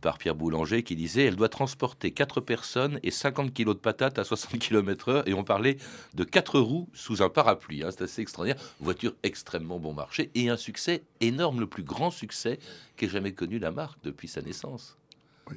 par 0.00 0.16
Pierre 0.16 0.34
Boulanger 0.34 0.82
qui 0.82 0.96
disait 0.96 1.24
elle 1.26 1.36
doit 1.36 1.50
transporter 1.50 2.10
4 2.10 2.40
personnes 2.40 2.98
et 3.02 3.10
50 3.10 3.52
kilos 3.52 3.74
de 3.74 3.80
patates 3.80 4.18
à 4.18 4.24
60 4.24 4.58
km/h. 4.58 5.22
Et 5.26 5.34
on 5.34 5.44
parlait 5.44 5.76
de 6.14 6.24
quatre 6.24 6.58
roues 6.58 6.88
sous 6.92 7.22
un 7.22 7.28
parapluie. 7.28 7.82
Hein, 7.82 7.90
c'est 7.90 8.04
assez 8.04 8.22
extraordinaire. 8.22 8.60
Voiture 8.80 9.14
extrêmement 9.22 9.78
bon 9.78 9.92
marché 9.92 10.30
et 10.34 10.48
un 10.48 10.56
succès 10.56 11.02
énorme, 11.20 11.60
le 11.60 11.66
plus 11.66 11.82
grand 11.82 12.10
succès 12.10 12.58
qu'ait 12.96 13.08
jamais 13.08 13.32
connu 13.32 13.58
la 13.58 13.70
marque 13.70 13.98
depuis 14.02 14.28
sa 14.28 14.42
naissance. 14.42 14.96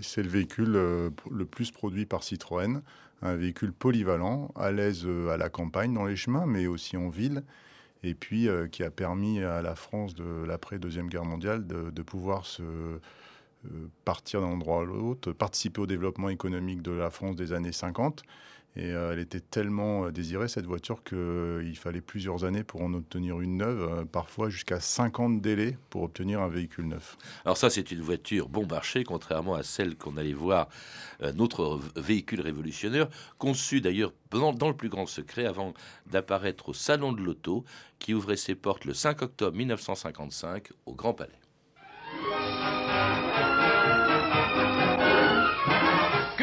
C'est 0.01 0.23
le 0.23 0.29
véhicule 0.29 0.75
euh, 0.75 1.09
le 1.29 1.45
plus 1.45 1.71
produit 1.71 2.05
par 2.05 2.23
Citroën. 2.23 2.81
un 3.21 3.35
véhicule 3.35 3.71
polyvalent, 3.71 4.51
à 4.55 4.71
l'aise 4.71 5.07
à 5.31 5.37
la 5.37 5.49
campagne, 5.49 5.93
dans 5.93 6.05
les 6.05 6.15
chemins, 6.15 6.45
mais 6.45 6.67
aussi 6.67 6.97
en 6.97 7.09
ville, 7.09 7.43
et 8.03 8.15
puis 8.15 8.49
qui 8.71 8.83
a 8.83 8.91
permis 8.91 9.41
à 9.41 9.61
la 9.61 9.75
France 9.75 10.13
de 10.13 10.43
l'après-deuxième 10.45 11.07
guerre 11.07 11.23
mondiale 11.23 11.65
de, 11.65 12.01
pouvoir 12.01 12.45
se 12.45 12.99
partir 14.03 14.41
d'un 14.41 14.47
endroit 14.47 14.81
à 14.81 14.83
l'autre, 14.83 15.31
participer 15.31 15.81
au 15.81 15.87
développement 15.87 16.29
économique 16.29 16.81
de 16.81 16.91
la 16.91 17.09
France 17.09 17.37
des 17.37 17.53
années 17.53 17.71
50 17.71 18.23
et 18.75 18.91
euh, 18.91 19.13
elle 19.13 19.19
était 19.19 19.39
tellement 19.39 20.05
euh, 20.05 20.11
désirée, 20.11 20.47
cette 20.47 20.65
voiture, 20.65 21.03
qu'il 21.03 21.17
euh, 21.17 21.73
fallait 21.75 22.01
plusieurs 22.01 22.43
années 22.43 22.63
pour 22.63 22.81
en 22.81 22.93
obtenir 22.93 23.39
une 23.39 23.57
neuve, 23.57 24.05
parfois 24.11 24.49
jusqu'à 24.49 24.79
50 24.79 25.41
délais 25.41 25.77
pour 25.89 26.03
obtenir 26.03 26.41
un 26.41 26.47
véhicule 26.47 26.87
neuf. 26.87 27.17
Alors 27.45 27.57
ça, 27.57 27.69
c'est 27.69 27.91
une 27.91 28.01
voiture 28.01 28.49
bon 28.49 28.65
marché, 28.65 29.03
contrairement 29.03 29.53
à 29.53 29.63
celle 29.63 29.95
qu'on 29.95 30.17
allait 30.17 30.33
voir, 30.33 30.69
notre 31.35 31.79
véhicule 31.95 32.41
révolutionnaire, 32.41 33.07
conçu 33.37 33.79
d'ailleurs 33.79 34.13
dans, 34.31 34.53
dans, 34.53 34.69
le 34.69 34.75
plus 34.75 34.89
grand 34.89 35.05
secret 35.05 35.45
avant 35.45 35.73
d'apparaître 36.07 36.69
au 36.69 36.73
Salon 36.73 37.13
de 37.13 37.21
l'Auto, 37.21 37.63
qui 37.99 38.13
ouvrait 38.13 38.37
ses 38.37 38.55
portes 38.55 38.85
le 38.85 38.93
5 38.93 39.21
octobre 39.21 39.55
1955 39.55 40.69
au 40.85 40.93
Grand 40.93 41.13
Palais. 41.13 41.31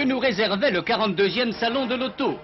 Que 0.00 0.06
nous 0.06 0.18
réservait 0.18 0.70
le 0.70 0.80
42e 0.80 1.52
salon 1.52 1.84
de 1.84 1.94
l'auto. 1.94 2.38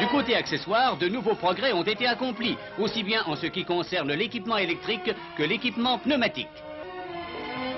Du 0.00 0.06
côté 0.08 0.34
accessoire, 0.34 0.96
de 0.96 1.06
nouveaux 1.06 1.36
progrès 1.36 1.72
ont 1.72 1.84
été 1.84 2.08
accomplis, 2.08 2.56
aussi 2.76 3.04
bien 3.04 3.22
en 3.26 3.36
ce 3.36 3.46
qui 3.46 3.64
concerne 3.64 4.12
l'équipement 4.12 4.56
électrique 4.56 5.14
que 5.38 5.44
l'équipement 5.44 5.98
pneumatique. 5.98 6.48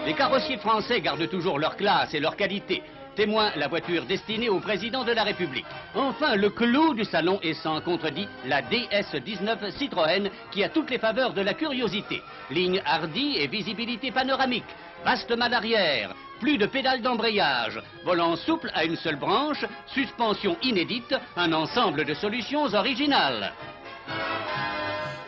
Les 0.06 0.14
carrossiers 0.14 0.56
français 0.56 1.02
gardent 1.02 1.28
toujours 1.28 1.58
leur 1.58 1.76
classe 1.76 2.14
et 2.14 2.20
leur 2.20 2.36
qualité, 2.36 2.82
témoin 3.16 3.50
la 3.56 3.68
voiture 3.68 4.06
destinée 4.06 4.48
au 4.48 4.58
président 4.58 5.04
de 5.04 5.12
la 5.12 5.24
République. 5.24 5.66
Enfin, 5.94 6.36
le 6.36 6.48
clou 6.48 6.94
du 6.94 7.04
salon 7.04 7.38
est 7.42 7.52
sans 7.52 7.82
contredit 7.82 8.28
la 8.46 8.62
DS19 8.62 9.72
Citroën 9.72 10.30
qui 10.50 10.64
a 10.64 10.70
toutes 10.70 10.90
les 10.90 10.98
faveurs 10.98 11.34
de 11.34 11.42
la 11.42 11.52
curiosité. 11.52 12.22
Ligne 12.50 12.80
hardie 12.86 13.36
et 13.38 13.46
visibilité 13.46 14.10
panoramique, 14.10 14.64
vaste 15.04 15.30
mal 15.36 15.52
arrière, 15.52 16.14
plus 16.40 16.58
de 16.58 16.66
pédales 16.66 17.02
d'embrayage, 17.02 17.80
volant 18.04 18.36
souple 18.36 18.70
à 18.74 18.84
une 18.84 18.96
seule 18.96 19.18
branche, 19.18 19.64
suspension 19.86 20.56
inédite, 20.62 21.14
un 21.36 21.52
ensemble 21.52 22.04
de 22.04 22.14
solutions 22.14 22.64
originales. 22.74 23.52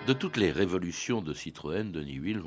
De 0.06 0.12
toutes 0.12 0.36
les 0.36 0.52
révolutions 0.52 1.22
de 1.22 1.32
Citroën, 1.32 1.90
Denis 1.90 2.20
Will, 2.20 2.42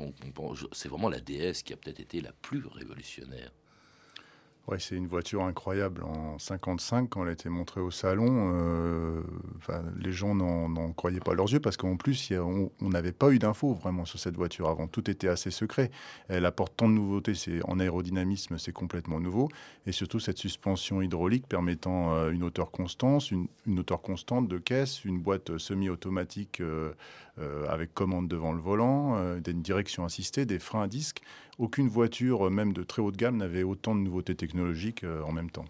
c'est 0.72 0.88
vraiment 0.88 1.08
la 1.08 1.20
DS 1.20 1.62
qui 1.64 1.72
a 1.72 1.76
peut-être 1.76 2.00
été 2.00 2.20
la 2.20 2.32
plus 2.32 2.64
révolutionnaire. 2.66 3.50
C'est 4.78 4.96
une 4.96 5.06
voiture 5.06 5.42
incroyable. 5.44 6.04
En 6.04 6.38
55, 6.38 7.08
quand 7.08 7.22
elle 7.22 7.30
a 7.30 7.32
été 7.32 7.48
montrée 7.48 7.80
au 7.80 7.90
salon, 7.90 8.52
euh, 8.54 9.22
les 9.98 10.12
gens 10.12 10.34
n'en 10.34 10.92
croyaient 10.92 11.20
pas 11.20 11.34
leurs 11.34 11.50
yeux 11.50 11.60
parce 11.60 11.76
qu'en 11.76 11.96
plus, 11.96 12.32
on 12.32 12.88
n'avait 12.88 13.12
pas 13.12 13.30
eu 13.30 13.38
d'infos 13.38 13.72
vraiment 13.72 14.04
sur 14.04 14.18
cette 14.18 14.36
voiture 14.36 14.68
avant. 14.68 14.86
Tout 14.86 15.10
était 15.10 15.28
assez 15.28 15.50
secret. 15.50 15.90
Elle 16.28 16.44
apporte 16.44 16.76
tant 16.76 16.88
de 16.88 16.94
nouveautés. 16.94 17.32
En 17.64 17.80
aérodynamisme, 17.80 18.58
c'est 18.58 18.72
complètement 18.72 19.20
nouveau. 19.20 19.48
Et 19.86 19.92
surtout, 19.92 20.20
cette 20.20 20.38
suspension 20.38 21.00
hydraulique 21.00 21.46
permettant 21.48 22.14
euh, 22.14 22.30
une 22.30 22.42
hauteur 22.42 22.70
constante, 22.70 23.30
une, 23.30 23.48
hauteur 23.78 24.02
constante 24.02 24.48
de 24.48 24.58
caisse, 24.58 25.04
une 25.04 25.18
boîte 25.18 25.56
semi-automatique 25.56 26.60
euh, 26.60 26.92
avec 27.68 27.94
commande 27.94 28.28
devant 28.28 28.52
le 28.52 28.60
volant, 28.60 29.16
une 29.46 29.62
direction 29.62 30.04
assistée, 30.04 30.46
des 30.46 30.58
freins 30.58 30.82
à 30.82 30.88
disque 30.88 31.22
aucune 31.58 31.88
voiture, 31.88 32.50
même 32.50 32.72
de 32.72 32.82
très 32.84 33.02
haut 33.02 33.10
de 33.10 33.16
gamme, 33.16 33.36
n'avait 33.36 33.64
autant 33.64 33.94
de 33.94 34.00
nouveautés 34.00 34.36
technologiques 34.36 35.02
euh, 35.02 35.22
en 35.22 35.32
même 35.32 35.50
temps. 35.50 35.64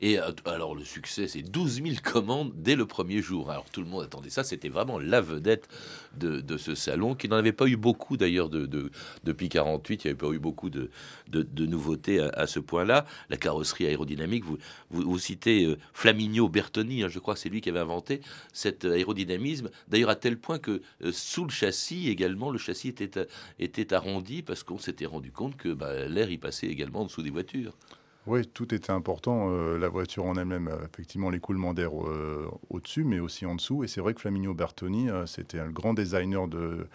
Et 0.00 0.18
euh, 0.18 0.30
alors 0.46 0.74
le 0.74 0.84
succès, 0.84 1.28
c'est 1.28 1.42
12 1.42 1.82
000 1.82 1.96
commandes 2.02 2.52
dès 2.56 2.76
le 2.76 2.86
premier 2.86 3.20
jour. 3.20 3.50
Alors 3.50 3.66
tout 3.70 3.82
le 3.82 3.86
monde 3.86 4.04
attendait 4.04 4.30
ça, 4.30 4.42
c'était 4.42 4.70
vraiment 4.70 4.98
la 4.98 5.20
vedette 5.20 5.68
de, 6.16 6.56
ce 6.56 6.74
salon, 6.74 7.14
qui 7.14 7.28
n'en 7.28 7.36
avait 7.36 7.52
pas 7.52 7.66
eu 7.66 7.76
beaucoup 7.76 8.16
d'ailleurs 8.16 8.48
de, 8.48 8.90
depuis 9.24 9.48
48, 9.48 10.04
il 10.04 10.06
n'y 10.06 10.10
avait 10.12 10.18
pas 10.18 10.32
eu 10.32 10.38
beaucoup 10.38 10.70
de, 10.70 10.88
nouveautés 11.58 12.20
à, 12.20 12.46
ce 12.46 12.60
point-là. 12.60 13.04
La 13.28 13.36
carrosserie 13.36 13.86
aérodynamique, 13.86 14.44
vous, 14.44 14.58
vous, 14.90 15.18
citez 15.18 15.64
euh, 15.64 15.76
Flaminio 15.92 16.48
Bertoni, 16.48 17.02
hein, 17.02 17.08
je 17.08 17.18
crois 17.18 17.34
que 17.34 17.40
c'est 17.40 17.48
lui 17.48 17.60
qui 17.60 17.68
avait 17.68 17.80
inventé 17.80 18.20
cet 18.52 18.84
aérodynamisme, 18.84 19.70
d'ailleurs 19.88 20.10
à 20.10 20.16
tel 20.16 20.38
point 20.38 20.58
que 20.58 20.80
sous 21.14 21.44
le 21.44 21.50
châssis 21.50 22.10
également, 22.10 22.50
le 22.50 22.58
châssis 22.58 22.88
était, 22.88 23.26
était 23.58 23.94
arrondi 23.94 24.42
parce 24.42 24.62
qu'on 24.62 24.78
s'était 24.78 25.06
rendu 25.06 25.32
compte 25.32 25.56
que 25.56 25.72
bah, 25.72 26.06
l'air 26.06 26.30
y 26.30 26.38
passait 26.38 26.66
également 26.66 27.00
en 27.00 27.04
dessous 27.04 27.22
des 27.22 27.30
voitures. 27.30 27.74
Oui, 28.26 28.46
tout 28.46 28.74
était 28.74 28.90
important. 28.90 29.50
Euh, 29.50 29.76
la 29.78 29.88
voiture 29.88 30.24
en 30.24 30.34
elle-même, 30.36 30.68
euh, 30.68 30.86
effectivement, 30.90 31.28
l'écoulement 31.28 31.74
d'air 31.74 31.90
euh, 31.92 32.50
au-dessus, 32.70 33.04
mais 33.04 33.20
aussi 33.20 33.44
en 33.44 33.54
dessous. 33.54 33.84
Et 33.84 33.86
c'est 33.86 34.00
vrai 34.00 34.14
que 34.14 34.20
Flaminio 34.20 34.54
Bertoni, 34.54 35.08
c'était 35.26 35.58
un 35.58 35.68
grand 35.68 35.92
designer 35.92 36.48
de, 36.48 36.86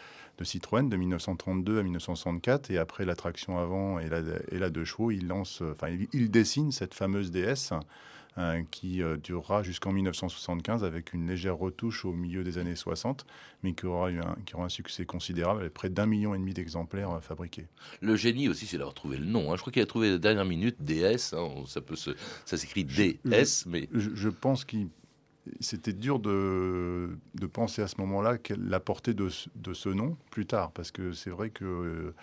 Citroën 0.42 0.90
de 0.90 0.96
1932 0.96 1.80
à 1.80 1.84
1964. 1.84 2.72
Et 2.72 2.80
après 2.80 3.06
la 3.06 3.16
traction 3.16 3.60
avant 3.60 4.00
et 4.00 4.10
la, 4.10 4.70
deux 4.72 4.86
chevaux, 4.86 5.12
il, 5.12 5.28
lance, 5.28 5.62
il 6.14 6.32
dessine 6.32 6.72
cette 6.72 6.96
fameuse 6.96 7.30
DS 7.30 7.74
qui 8.72 9.04
euh, 9.04 9.18
durera 9.18 9.64
jusqu'en 9.64 9.92
1975 9.92 10.84
avec 10.84 11.14
une 11.14 11.28
légère 11.28 11.58
retouche 11.58 12.06
au 12.06 12.14
milieu 12.14 12.44
des 12.44 12.58
années 12.58 12.76
60, 12.76 13.26
mais 13.64 13.74
qui 13.74 13.86
aura, 13.86 14.12
eu 14.12 14.20
un, 14.20 14.36
qui 14.46 14.56
aura 14.56 14.66
un 14.66 14.70
succès 14.70 15.06
considérable 15.06 15.62
avec 15.62 15.74
près 15.74 15.90
d'un 15.90 16.06
million 16.06 16.34
et 16.34 16.38
demi 16.38 16.54
d'exemplaires 16.54 17.12
euh, 17.12 17.20
fabriqués. 17.20 17.68
Le 18.02 18.16
génie 18.16 18.48
aussi, 18.48 18.66
c'est 18.66 18.78
d'avoir 18.78 18.94
trouvé 18.94 19.18
le 19.18 19.26
nom. 19.26 19.52
Hein. 19.52 19.56
Je 19.56 19.62
crois 19.62 19.74
qu'il 19.74 19.82
a 19.82 19.86
trouvé 19.86 20.12
la 20.12 20.18
dernière 20.18 20.46
minute 20.46 20.78
DS. 20.80 21.34
Hein. 21.34 21.50
ça 21.66 21.82
peut 21.82 21.96
se, 21.96 22.12
ça 22.46 22.58
s'écrit 22.58 22.86
DS, 22.86 23.66
mais 23.68 23.90
je, 23.94 24.30
pense 24.30 24.64
qu'il 24.64 24.88
c'était 25.60 25.94
dur 25.94 26.20
de, 26.20 27.18
de, 27.36 27.48
penser 27.48 27.82
à 27.82 27.88
ce 27.88 28.00
moment-là 28.00 28.38
la 28.58 28.80
portée 28.80 29.14
de, 29.14 29.30
de, 29.56 29.74
ce 29.74 29.90
nom 29.90 30.16
plus 30.32 30.46
tard, 30.46 30.72
parce 30.72 30.92
que 30.92 31.12
c'est 31.12 31.32
vrai 31.32 31.50
que 31.50 32.14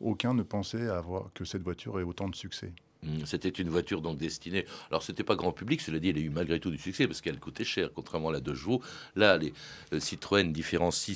aucun 0.00 0.34
ne 0.34 0.42
pensait 0.42 0.88
avoir 0.88 1.32
que 1.34 1.44
cette 1.44 1.62
voiture 1.62 1.98
ait 1.98 2.04
autant 2.04 2.28
de 2.28 2.36
succès. 2.36 2.72
Mm, 3.06 3.24
c'était 3.24 3.48
une 3.48 3.68
voiture 3.68 4.00
donc 4.00 4.18
destinée. 4.18 4.66
Alors 4.90 5.02
c'était 5.02 5.24
pas 5.24 5.36
grand 5.36 5.52
public, 5.52 5.80
cela 5.80 5.98
dit, 5.98 6.10
elle 6.10 6.18
a 6.18 6.20
eu 6.20 6.30
malgré 6.30 6.60
tout 6.60 6.70
du 6.70 6.78
succès 6.78 7.06
parce 7.06 7.20
qu'elle 7.20 7.38
coûtait 7.38 7.64
cher, 7.64 7.90
contrairement 7.94 8.30
à 8.30 8.32
la 8.32 8.40
deux 8.40 8.54
chevaux. 8.54 8.82
Là, 9.14 9.36
les 9.36 9.52
euh, 9.92 10.00
Citroën 10.00 10.52
différencient 10.52 11.14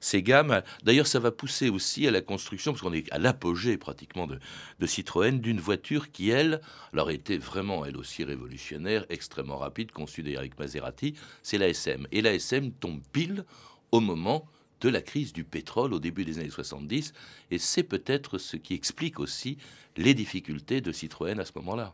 ces, 0.00 0.22
gammes. 0.22 0.62
D'ailleurs, 0.82 1.06
ça 1.06 1.18
va 1.18 1.30
pousser 1.30 1.70
aussi 1.70 2.06
à 2.06 2.10
la 2.10 2.20
construction, 2.20 2.72
parce 2.72 2.82
qu'on 2.82 2.92
est 2.92 3.10
à 3.12 3.18
l'apogée 3.18 3.78
pratiquement 3.78 4.26
de, 4.26 4.38
de 4.78 4.86
Citroën, 4.86 5.40
d'une 5.40 5.60
voiture 5.60 6.10
qui, 6.10 6.30
elle, 6.30 6.60
alors 6.92 7.10
était 7.10 7.38
vraiment 7.38 7.84
elle 7.84 7.96
aussi 7.96 8.24
révolutionnaire, 8.24 9.06
extrêmement 9.08 9.56
rapide, 9.56 9.92
conçue 9.92 10.22
d'ailleurs 10.22 10.40
avec 10.40 10.58
Maserati. 10.58 11.14
C'est 11.42 11.58
la 11.58 11.68
SM. 11.68 12.06
Et 12.12 12.22
la 12.22 12.34
SM 12.34 12.72
tombe 12.72 13.00
pile 13.12 13.44
au 13.92 14.00
moment 14.00 14.46
de 14.80 14.88
la 14.88 15.02
crise 15.02 15.32
du 15.32 15.44
pétrole 15.44 15.92
au 15.92 16.00
début 16.00 16.24
des 16.24 16.38
années 16.38 16.50
70, 16.50 17.12
et 17.50 17.58
c'est 17.58 17.82
peut-être 17.82 18.38
ce 18.38 18.56
qui 18.56 18.74
explique 18.74 19.20
aussi 19.20 19.58
les 19.96 20.14
difficultés 20.14 20.80
de 20.80 20.92
Citroën 20.92 21.38
à 21.38 21.44
ce 21.44 21.52
moment-là. 21.56 21.92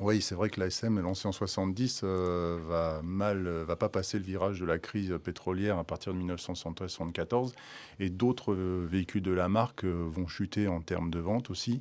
Oui, 0.00 0.22
c'est 0.22 0.34
vrai 0.34 0.48
que 0.48 0.58
l'ASM, 0.58 0.98
lancée 0.98 1.28
en 1.28 1.32
70, 1.32 2.00
euh, 2.04 2.58
va 2.66 3.02
mal, 3.04 3.46
euh, 3.46 3.64
va 3.66 3.76
pas 3.76 3.90
passer 3.90 4.18
le 4.18 4.24
virage 4.24 4.58
de 4.58 4.64
la 4.64 4.78
crise 4.78 5.14
pétrolière 5.22 5.76
à 5.76 5.84
partir 5.84 6.14
de 6.14 6.18
1973-74, 6.20 7.52
et 7.98 8.08
d'autres 8.08 8.54
euh, 8.54 8.86
véhicules 8.90 9.20
de 9.20 9.30
la 9.30 9.50
marque 9.50 9.84
vont 9.84 10.26
chuter 10.26 10.68
en 10.68 10.80
termes 10.80 11.10
de 11.10 11.18
vente 11.18 11.50
aussi. 11.50 11.80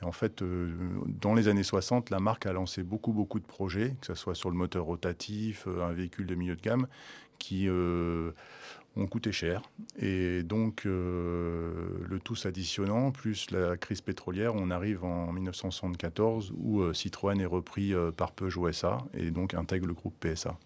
Et 0.00 0.04
en 0.04 0.12
fait, 0.12 0.44
dans 0.44 1.34
les 1.34 1.48
années 1.48 1.64
60, 1.64 2.10
la 2.10 2.20
marque 2.20 2.46
a 2.46 2.52
lancé 2.52 2.84
beaucoup, 2.84 3.12
beaucoup 3.12 3.40
de 3.40 3.44
projets, 3.44 3.96
que 4.00 4.06
ce 4.06 4.14
soit 4.14 4.36
sur 4.36 4.50
le 4.50 4.56
moteur 4.56 4.84
rotatif, 4.84 5.66
un 5.66 5.92
véhicule 5.92 6.26
de 6.26 6.36
milieu 6.36 6.54
de 6.54 6.60
gamme, 6.60 6.86
qui 7.40 7.68
ont 8.98 9.06
coûté 9.06 9.32
cher. 9.32 9.62
Et 9.98 10.42
donc, 10.42 10.84
euh, 10.86 11.70
le 12.08 12.18
tout 12.18 12.34
s'additionnant, 12.34 13.10
plus 13.10 13.50
la 13.50 13.76
crise 13.76 14.00
pétrolière, 14.00 14.54
on 14.54 14.70
arrive 14.70 15.04
en 15.04 15.32
1974 15.32 16.52
où 16.56 16.80
euh, 16.80 16.92
Citroën 16.92 17.40
est 17.40 17.46
repris 17.46 17.94
euh, 17.94 18.10
par 18.10 18.32
Peugeot 18.32 18.70
SA 18.72 18.98
et 19.14 19.30
donc 19.30 19.54
intègre 19.54 19.86
le 19.86 19.94
groupe 19.94 20.14
PSA. 20.20 20.58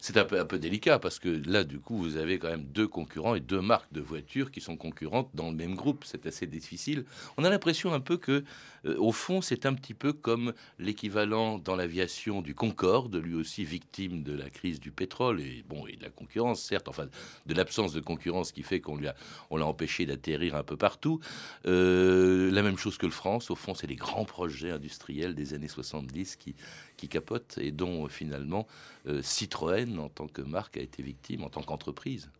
C'est 0.00 0.16
un 0.16 0.24
peu, 0.24 0.58
délicat 0.58 0.98
parce 0.98 1.18
que 1.18 1.28
là, 1.28 1.64
du 1.64 1.78
coup, 1.78 1.96
vous 1.96 2.16
avez 2.16 2.38
quand 2.38 2.48
même 2.48 2.64
deux 2.64 2.88
concurrents 2.88 3.34
et 3.34 3.40
deux 3.40 3.60
marques 3.60 3.92
de 3.92 4.00
voitures 4.00 4.50
qui 4.50 4.60
sont 4.60 4.76
concurrentes 4.76 5.30
dans 5.34 5.50
le 5.50 5.56
même 5.56 5.74
groupe. 5.74 6.04
C'est 6.04 6.26
assez 6.26 6.46
difficile. 6.46 7.04
On 7.36 7.44
a 7.44 7.50
l'impression 7.50 7.92
un 7.92 8.00
peu 8.00 8.16
que, 8.16 8.44
euh, 8.84 8.96
au 8.98 9.12
fond, 9.12 9.40
c'est 9.40 9.66
un 9.66 9.74
petit 9.74 9.94
peu 9.94 10.12
comme 10.12 10.52
l'équivalent 10.78 11.58
dans 11.58 11.76
l'aviation 11.76 12.42
du 12.42 12.54
Concorde, 12.54 13.16
lui 13.16 13.34
aussi 13.34 13.64
victime 13.64 14.22
de 14.22 14.34
la 14.34 14.50
crise 14.50 14.80
du 14.80 14.90
pétrole 14.90 15.40
et 15.40 15.64
bon 15.68 15.86
et 15.86 15.96
de 15.96 16.02
la 16.02 16.10
concurrence, 16.10 16.62
certes, 16.62 16.88
enfin 16.88 17.06
de 17.46 17.54
l'absence 17.54 17.92
de 17.92 18.00
concurrence 18.00 18.52
qui 18.52 18.62
fait 18.62 18.80
qu'on 18.80 18.96
lui 18.96 19.08
a, 19.08 19.14
on 19.50 19.56
l'a 19.56 19.66
empêché 19.66 20.06
d'atterrir 20.06 20.56
un 20.56 20.64
peu 20.64 20.76
partout. 20.76 21.20
Euh, 21.66 22.50
la 22.50 22.62
même 22.62 22.78
chose 22.78 22.98
que 22.98 23.06
le 23.06 23.12
France. 23.12 23.50
Au 23.50 23.54
fond, 23.54 23.74
c'est 23.74 23.86
les 23.86 23.96
grands 23.96 24.24
projets 24.24 24.70
industriels 24.70 25.34
des 25.34 25.54
années 25.54 25.68
70 25.68 26.36
qui 26.36 26.54
qui 26.98 27.08
capotent 27.08 27.56
et 27.58 27.70
dont 27.70 28.08
finalement 28.08 28.66
euh, 29.06 29.22
En 29.68 30.08
tant 30.08 30.28
que 30.28 30.42
marque, 30.42 30.78
a 30.78 30.80
été 30.80 31.02
victime, 31.02 31.44
en 31.44 31.50
tant 31.50 31.62
qu'entreprise. 31.62 32.30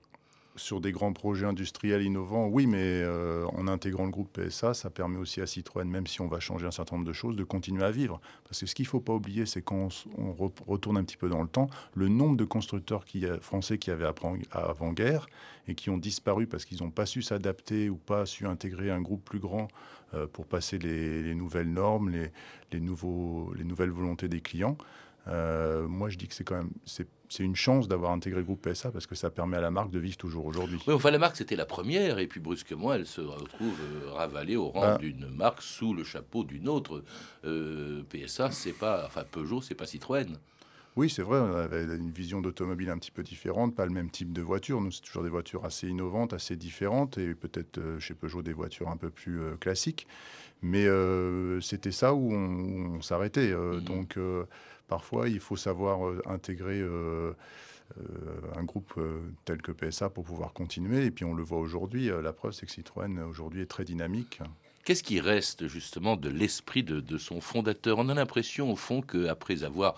sur 0.56 0.80
des 0.80 0.90
grands 0.90 1.12
projets 1.12 1.46
industriels 1.46 2.02
innovants, 2.02 2.48
oui, 2.48 2.66
mais 2.66 3.02
euh, 3.04 3.46
en 3.52 3.68
intégrant 3.68 4.06
le 4.06 4.10
groupe 4.10 4.32
PSA, 4.32 4.74
ça 4.74 4.90
permet 4.90 5.18
aussi 5.18 5.40
à 5.40 5.46
Citroën, 5.46 5.84
même 5.84 6.08
si 6.08 6.20
on 6.20 6.26
va 6.26 6.40
changer 6.40 6.66
un 6.66 6.72
certain 6.72 6.96
nombre 6.96 7.06
de 7.06 7.12
choses, 7.12 7.36
de 7.36 7.44
continuer 7.44 7.84
à 7.84 7.92
vivre. 7.92 8.20
Parce 8.44 8.60
que 8.60 8.66
ce 8.66 8.74
qu'il 8.74 8.84
ne 8.84 8.88
faut 8.88 9.00
pas 9.00 9.12
oublier, 9.12 9.46
c'est 9.46 9.62
quand 9.62 9.88
on, 10.16 10.32
retourne 10.66 10.96
un 10.96 11.04
petit 11.04 11.18
peu 11.18 11.28
dans 11.28 11.42
le 11.42 11.48
temps, 11.48 11.68
le 11.94 12.08
nombre 12.08 12.36
de 12.36 12.44
constructeurs 12.44 13.04
qui, 13.04 13.24
français 13.40 13.78
qui 13.78 13.90
avaient 13.90 14.10
avant-guerre 14.50 15.28
et 15.68 15.74
qui 15.74 15.90
ont 15.90 15.98
disparu 15.98 16.46
parce 16.46 16.64
qu'ils 16.64 16.82
n'ont 16.82 16.90
pas 16.90 17.06
su 17.06 17.22
s'adapter 17.22 17.90
ou 17.90 17.96
pas 17.96 18.26
su 18.26 18.46
intégrer 18.46 18.90
un 18.90 19.02
groupe 19.02 19.22
plus 19.24 19.38
grand 19.38 19.68
euh, 20.14 20.26
pour 20.26 20.46
passer 20.46 20.78
les, 20.78 21.34
nouvelles 21.34 21.70
normes, 21.70 22.10
les 22.72 22.80
nouvelles 22.80 23.90
volontés 23.90 24.28
des 24.28 24.40
clients. 24.40 24.78
Euh, 25.28 25.86
moi, 25.86 26.08
je 26.08 26.16
dis 26.16 26.26
que 26.26 26.34
c'est 26.34 26.44
quand 26.44 26.56
même 26.56 26.70
c'est 27.30 27.44
une 27.44 27.56
chance 27.56 27.88
d'avoir 27.88 28.12
intégré 28.12 28.40
le 28.40 28.46
groupe 28.46 28.66
PSA 28.66 28.90
parce 28.90 29.06
que 29.06 29.14
ça 29.14 29.30
permet 29.30 29.58
à 29.58 29.60
la 29.60 29.70
marque 29.70 29.90
de 29.90 29.98
vivre 29.98 30.16
toujours 30.16 30.46
aujourd'hui. 30.46 30.78
Oui, 30.86 30.94
enfin 30.94 31.10
la 31.10 31.18
marque 31.18 31.36
c'était 31.36 31.56
la 31.56 31.66
première 31.66 32.18
et 32.18 32.26
puis 32.26 32.40
brusquement 32.40 32.94
elle 32.94 33.06
se 33.06 33.20
retrouve 33.20 33.76
euh, 33.80 34.12
ravalée 34.12 34.56
au 34.56 34.68
rang 34.68 34.80
ben 34.80 34.98
d'une 34.98 35.28
marque 35.28 35.62
sous 35.62 35.92
le 35.92 36.04
chapeau 36.04 36.44
d'une 36.44 36.68
autre. 36.68 37.04
Euh, 37.44 38.02
PSA 38.08 38.50
c'est 38.50 38.72
pas, 38.72 39.04
enfin 39.06 39.24
Peugeot 39.30 39.60
c'est 39.60 39.74
pas 39.74 39.86
Citroën. 39.86 40.38
Oui, 40.96 41.08
c'est 41.08 41.22
vrai, 41.22 41.38
on 41.38 41.54
avait 41.54 41.84
une 41.84 42.10
vision 42.10 42.40
d'automobile 42.40 42.90
un 42.90 42.98
petit 42.98 43.12
peu 43.12 43.22
différente, 43.22 43.76
pas 43.76 43.86
le 43.86 43.92
même 43.92 44.10
type 44.10 44.32
de 44.32 44.42
voiture. 44.42 44.80
Nous, 44.80 44.90
c'est 44.90 45.02
toujours 45.02 45.22
des 45.22 45.28
voitures 45.28 45.64
assez 45.64 45.86
innovantes, 45.86 46.32
assez 46.32 46.56
différentes, 46.56 47.18
et 47.18 47.36
peut-être 47.36 47.78
chez 48.00 48.14
Peugeot 48.14 48.42
des 48.42 48.52
voitures 48.52 48.88
un 48.88 48.96
peu 48.96 49.08
plus 49.08 49.38
classiques. 49.60 50.08
Mais 50.60 50.88
c'était 51.60 51.92
ça 51.92 52.14
où 52.14 52.32
on, 52.32 53.00
s'arrêtait. 53.00 53.54
Mmh. 53.54 53.80
Donc 53.82 54.18
Parfois, 54.88 55.28
il 55.28 55.38
faut 55.38 55.56
savoir 55.56 56.06
euh, 56.06 56.22
intégrer 56.26 56.80
euh, 56.80 57.34
euh, 57.98 58.40
un 58.56 58.64
groupe 58.64 58.98
tel 59.44 59.62
que 59.62 59.70
PSA 59.70 60.08
pour 60.08 60.24
pouvoir 60.24 60.52
continuer. 60.54 61.04
Et 61.04 61.10
puis 61.10 61.24
on 61.24 61.34
le 61.34 61.42
voit 61.42 61.58
aujourd'hui, 61.58 62.10
la 62.22 62.32
preuve 62.32 62.52
c'est 62.52 62.66
que 62.66 62.72
Citroën 62.72 63.18
aujourd'hui 63.20 63.62
est 63.62 63.66
très 63.66 63.84
dynamique. 63.84 64.40
Qu'est-ce 64.84 65.02
qui 65.02 65.20
reste 65.20 65.68
justement 65.68 66.16
de 66.16 66.30
l'esprit 66.30 66.82
de, 66.82 67.00
de, 67.00 67.18
son 67.18 67.42
fondateur? 67.42 67.98
On 67.98 68.08
a 68.08 68.14
l'impression 68.14 68.72
au 68.72 68.76
fond 68.76 69.02
qu'après 69.02 69.62
avoir 69.62 69.96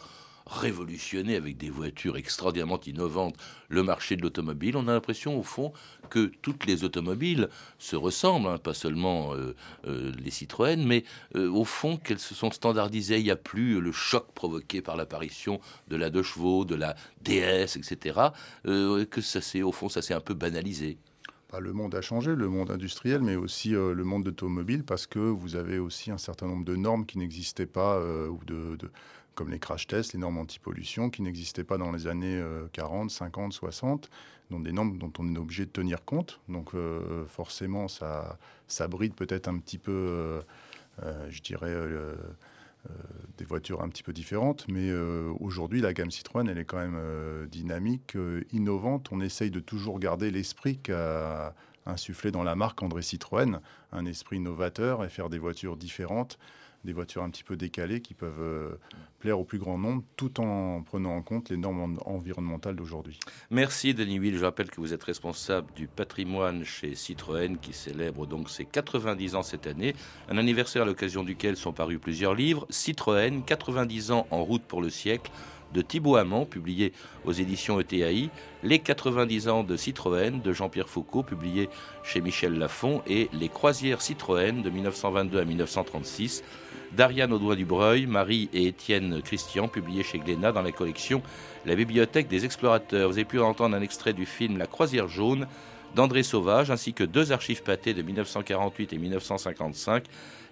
révolutionner 0.51 1.37
avec 1.37 1.57
des 1.57 1.71
voitures 1.71 2.17
extraordinairement 2.17 2.81
innovantes 2.85 3.37
le 3.69 3.83
marché 3.83 4.17
de 4.17 4.23
l'automobile. 4.23 4.77
On 4.77 4.89
a 4.89 4.93
l'impression, 4.93 5.39
au 5.39 5.43
fond, 5.43 5.73
que 6.11 6.33
toutes 6.43 6.67
les 6.67 6.83
automobiles 6.83 7.49
se 7.79 7.95
ressemblent, 7.95 8.49
hein, 8.49 8.59
pas 8.59 8.75
seulement 8.75 9.33
euh, 9.35 9.55
euh, 9.87 10.13
les 10.19 10.31
Citroën, 10.31 10.85
mais 10.85 11.05
euh, 11.37 11.49
au 11.49 11.65
fond 11.65 11.97
qu'elles 11.97 12.19
se 12.19 12.35
sont 12.35 12.51
standardisées. 12.51 13.19
Il 13.19 13.25
n'y 13.25 13.31
a 13.31 13.37
plus 13.37 13.81
le 13.81 13.93
choc 13.93 14.33
provoqué 14.35 14.83
par 14.83 14.97
l'apparition 14.97 15.61
de 15.89 15.97
la 15.97 16.11
deux 16.11 16.25
chevaux, 16.25 16.65
de 16.65 16.75
la 16.75 16.97
DS, 17.23 17.77
etc. 17.77 18.19
que 18.65 19.21
ça 19.21 19.41
s'est, 19.41 19.63
au 19.63 19.73
fond, 19.73 19.89
ça 19.89 20.03
s'est 20.03 20.15
un 20.15 20.21
peu 20.21 20.35
banalisé. 20.35 20.99
Bah, 21.53 21.61
le 21.61 21.73
monde 21.73 21.95
a 21.95 22.01
changé, 22.01 22.35
le 22.35 22.49
monde 22.49 22.71
industriel, 22.71 23.23
mais 23.23 23.37
aussi 23.37 23.71
le 23.71 24.05
monde 24.05 24.25
d'automobile, 24.25 24.85
parce 24.85 25.07
que 25.07 25.19
vous 25.19 25.57
avez 25.57 25.79
aussi 25.79 26.11
un 26.11 26.19
certain 26.19 26.47
nombre 26.47 26.65
de 26.65 26.77
normes 26.77 27.07
qui 27.07 27.19
n'existaient 27.19 27.67
pas, 27.67 28.01
ou 28.01 28.39
de, 28.47 28.77
comme 29.41 29.49
les 29.49 29.59
crash 29.59 29.87
tests, 29.87 30.13
les 30.13 30.19
normes 30.19 30.37
anti-pollution 30.37 31.09
qui 31.09 31.23
n'existaient 31.23 31.65
pas 31.65 31.79
dans 31.79 31.93
les 31.93 32.07
années 32.07 32.45
40, 32.75 33.11
50, 33.11 33.55
60, 33.55 34.11
donc 34.51 34.65
des 34.65 34.73
normes 34.73 34.99
dont 34.99 35.11
on 35.19 35.35
est 35.35 35.39
obligé 35.39 35.65
de 35.65 35.71
tenir 35.71 36.05
compte. 36.05 36.41
Donc 36.51 36.75
euh, 36.75 37.25
forcément, 37.25 37.89
ça, 37.89 38.39
ça 38.67 38.87
bride 38.87 39.15
peut-être 39.15 39.49
un 39.49 39.57
petit 39.59 39.79
peu, 39.79 39.93
euh, 39.93 40.43
euh, 41.03 41.27
je 41.31 41.41
dirais, 41.41 41.75
des 43.39 43.47
voitures 43.47 43.81
un 43.81 43.89
petit 43.89 44.03
peu 44.03 44.13
différentes. 44.13 44.67
Mais 44.69 44.93
aujourd'hui, 45.41 45.81
la 45.81 45.95
gamme 45.95 46.11
Citroën, 46.11 46.47
elle 46.47 46.59
est 46.59 46.67
quand 46.67 46.87
même 46.87 47.47
dynamique, 47.47 48.19
innovante. 48.53 49.09
On 49.11 49.23
essaye 49.23 49.51
de 49.51 49.61
toujours 49.61 50.01
garder 50.01 50.31
l'esprit 50.31 50.77
qu'a 50.77 51.55
insufflé 51.87 52.31
dans 52.31 52.43
la 52.43 52.57
marque 52.57 52.83
André 52.83 53.01
Citroën, 53.01 53.59
un 53.93 54.05
esprit 54.05 54.39
novateur 54.39 55.03
et 55.03 55.09
faire 55.09 55.31
des 55.31 55.39
voitures 55.39 55.79
différentes 55.79 56.39
des 56.85 56.93
voitures 56.93 57.23
un 57.23 57.31
petit 57.31 57.45
peu 57.45 57.57
décalées 57.57 58.01
qui 58.01 58.15
peuvent 58.15 58.41
euh, 58.41 58.79
plaire 59.19 59.39
au 59.39 59.45
plus 59.45 59.59
grand 59.59 59.79
nombre 59.79 60.03
tout 60.17 60.41
en 60.41 60.83
prenant 60.83 61.15
en 61.15 61.23
compte 61.23 61.51
les 61.51 61.57
normes 61.57 61.99
environnementales 62.05 62.77
d'aujourd'hui. 62.77 63.19
Merci 63.51 63.95
Denis 63.95 64.19
Will. 64.19 64.39
Je 64.39 64.45
rappelle 64.45 64.71
que 64.71 64.81
vous 64.81 64.95
êtes 64.95 65.05
responsable 65.05 65.73
du 65.75 65.87
patrimoine 65.87 66.65
chez 66.65 66.95
Citroën 66.95 67.59
qui 67.59 67.73
célèbre 67.73 68.27
donc 68.27 68.49
ses 68.49 68.65
90 68.65 69.35
ans 69.35 69.43
cette 69.43 69.67
année, 69.67 69.95
un 70.29 70.39
anniversaire 70.39 70.83
à 70.83 70.87
l'occasion 70.87 71.23
duquel 71.23 71.57
sont 71.57 71.73
parus 71.73 71.99
plusieurs 72.01 72.35
livres. 72.35 72.67
Citroën, 72.71 73.43
90 73.45 74.11
ans 74.13 74.27
en 74.31 74.43
route 74.43 74.63
pour 74.63 74.81
le 74.81 74.91
siècle 74.91 75.31
de 75.73 75.83
Thibaut 75.83 76.17
Amand, 76.17 76.47
publié 76.47 76.93
aux 77.25 77.33
éditions 77.33 77.81
ETAI, 77.81 78.31
Les 78.63 78.79
90 78.79 79.49
ans 79.49 79.63
de 79.63 79.77
Citroën 79.77 80.41
de 80.43 80.53
Jean-Pierre 80.53 80.89
Foucault, 80.89 81.23
publié 81.23 81.69
chez 82.03 82.21
Michel 82.21 82.59
Lafon, 82.59 83.03
et 83.07 83.29
Les 83.33 83.49
croisières 83.49 84.03
Citroën 84.03 84.63
de 84.63 84.71
1922 84.71 85.39
à 85.39 85.45
1936 85.45 86.43
d'Ariane 86.93 87.33
Audouin-Dubreuil, 87.33 88.07
Marie 88.07 88.49
et 88.53 88.67
Étienne 88.67 89.23
Christian, 89.23 89.69
publié 89.69 90.03
chez 90.03 90.19
Glénat 90.19 90.53
dans 90.53 90.63
la 90.63 90.73
collection 90.73 91.23
La 91.65 91.75
Bibliothèque 91.75 92.29
des 92.29 92.45
Explorateurs. 92.45 93.09
Vous 93.09 93.15
avez 93.15 93.25
pu 93.25 93.39
entendre 93.39 93.77
un 93.77 93.83
extrait 93.83 94.13
du 94.13 94.27
film 94.27 94.59
La 94.59 94.67
Croisière 94.67 95.09
jaune 95.09 95.47
d'André 95.95 96.23
Sauvage, 96.23 96.71
ainsi 96.71 96.93
que 96.93 97.05
deux 97.05 97.33
archives 97.33 97.63
pâtées 97.63 97.95
de 97.95 98.03
1948 98.03 98.93
et 98.93 98.99
1955, 98.99 100.05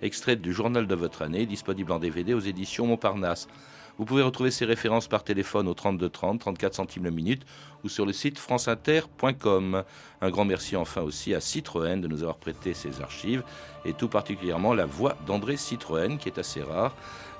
extraites 0.02 0.40
du 0.40 0.52
journal 0.52 0.86
de 0.86 0.94
votre 0.94 1.22
année, 1.22 1.46
disponible 1.46 1.92
en 1.92 1.98
DVD 1.98 2.34
aux 2.34 2.40
éditions 2.40 2.86
Montparnasse. 2.86 3.48
Vous 3.98 4.04
pouvez 4.04 4.22
retrouver 4.22 4.52
ces 4.52 4.64
références 4.64 5.08
par 5.08 5.24
téléphone 5.24 5.66
au 5.66 5.74
32 5.74 6.08
30, 6.08 6.38
34 6.38 6.74
centimes 6.74 7.04
la 7.04 7.10
minute 7.10 7.42
ou 7.82 7.88
sur 7.88 8.06
le 8.06 8.12
site 8.12 8.38
franceinter.com. 8.38 9.82
Un 10.20 10.30
grand 10.30 10.44
merci 10.44 10.76
enfin 10.76 11.02
aussi 11.02 11.34
à 11.34 11.40
Citroën 11.40 12.00
de 12.00 12.06
nous 12.06 12.22
avoir 12.22 12.36
prêté 12.36 12.74
ces 12.74 13.00
archives 13.00 13.42
et 13.84 13.92
tout 13.94 14.06
particulièrement 14.06 14.72
la 14.72 14.86
voix 14.86 15.16
d'André 15.26 15.56
Citroën 15.56 16.16
qui 16.18 16.28
est 16.28 16.38
assez 16.38 16.62
rare 16.62 16.94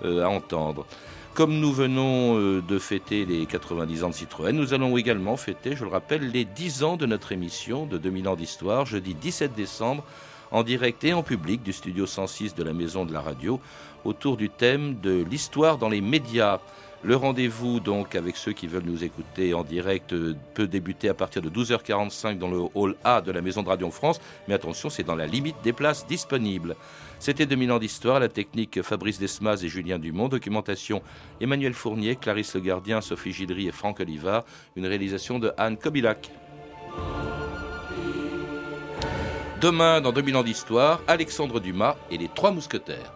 euh, 0.04 0.24
à 0.24 0.28
entendre. 0.28 0.84
Comme 1.34 1.60
nous 1.60 1.72
venons 1.72 2.36
euh, 2.36 2.60
de 2.60 2.80
fêter 2.80 3.24
les 3.24 3.46
90 3.46 4.02
ans 4.02 4.08
de 4.08 4.14
Citroën, 4.14 4.52
nous 4.52 4.74
allons 4.74 4.96
également 4.96 5.36
fêter, 5.36 5.76
je 5.76 5.84
le 5.84 5.90
rappelle, 5.90 6.32
les 6.32 6.44
10 6.44 6.82
ans 6.82 6.96
de 6.96 7.06
notre 7.06 7.30
émission 7.30 7.86
de 7.86 7.98
2000 7.98 8.26
ans 8.26 8.34
d'histoire, 8.34 8.84
jeudi 8.84 9.14
17 9.14 9.54
décembre, 9.54 10.02
en 10.50 10.62
direct 10.62 11.04
et 11.04 11.12
en 11.12 11.22
public 11.22 11.62
du 11.62 11.72
studio 11.72 12.06
106 12.06 12.54
de 12.54 12.62
la 12.62 12.72
Maison 12.72 13.04
de 13.04 13.12
la 13.12 13.20
Radio 13.20 13.60
autour 14.08 14.36
du 14.36 14.48
thème 14.48 14.98
de 15.00 15.24
l'histoire 15.30 15.78
dans 15.78 15.88
les 15.88 16.00
médias. 16.00 16.58
Le 17.04 17.14
rendez-vous 17.14 17.78
donc 17.78 18.16
avec 18.16 18.36
ceux 18.36 18.52
qui 18.52 18.66
veulent 18.66 18.86
nous 18.86 19.04
écouter 19.04 19.54
en 19.54 19.62
direct 19.62 20.12
euh, 20.12 20.34
peut 20.54 20.66
débuter 20.66 21.08
à 21.08 21.14
partir 21.14 21.42
de 21.42 21.48
12h45 21.48 22.38
dans 22.38 22.48
le 22.48 22.60
hall 22.74 22.96
A 23.04 23.20
de 23.20 23.30
la 23.30 23.40
Maison 23.40 23.62
de 23.62 23.68
Radio 23.68 23.88
France, 23.90 24.20
mais 24.48 24.54
attention, 24.54 24.90
c'est 24.90 25.04
dans 25.04 25.14
la 25.14 25.26
limite 25.26 25.54
des 25.62 25.72
places 25.72 26.06
disponibles. 26.08 26.74
C'était 27.20 27.46
2000 27.46 27.70
ans 27.70 27.78
d'histoire, 27.78 28.18
la 28.18 28.28
technique 28.28 28.82
Fabrice 28.82 29.20
Desmas 29.20 29.62
et 29.62 29.68
Julien 29.68 30.00
Dumont, 30.00 30.28
documentation 30.28 31.02
Emmanuel 31.40 31.74
Fournier, 31.74 32.16
Clarisse 32.16 32.54
Le 32.54 32.62
Gardien, 32.62 33.00
Sophie 33.00 33.32
Gidry 33.32 33.68
et 33.68 33.72
Franck 33.72 34.00
Olivard, 34.00 34.44
une 34.74 34.86
réalisation 34.86 35.38
de 35.38 35.52
Anne 35.56 35.76
Kobilac. 35.76 36.32
Demain, 39.60 40.00
dans 40.00 40.12
2000 40.12 40.36
ans 40.36 40.42
d'histoire, 40.42 41.00
Alexandre 41.06 41.60
Dumas 41.60 41.96
et 42.10 42.18
les 42.18 42.28
Trois 42.28 42.50
Mousquetaires. 42.50 43.12